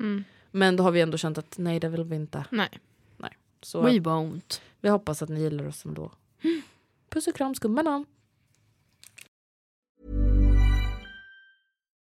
[0.51, 2.45] Men då har vi ändå känt att nej det vill vi inte.
[2.49, 2.69] Nej.
[3.17, 3.37] Nej.
[3.61, 4.61] Så We won't.
[4.81, 6.11] vi hoppas att ni gillar oss ändå.
[7.09, 8.05] Puss och kram skummarna!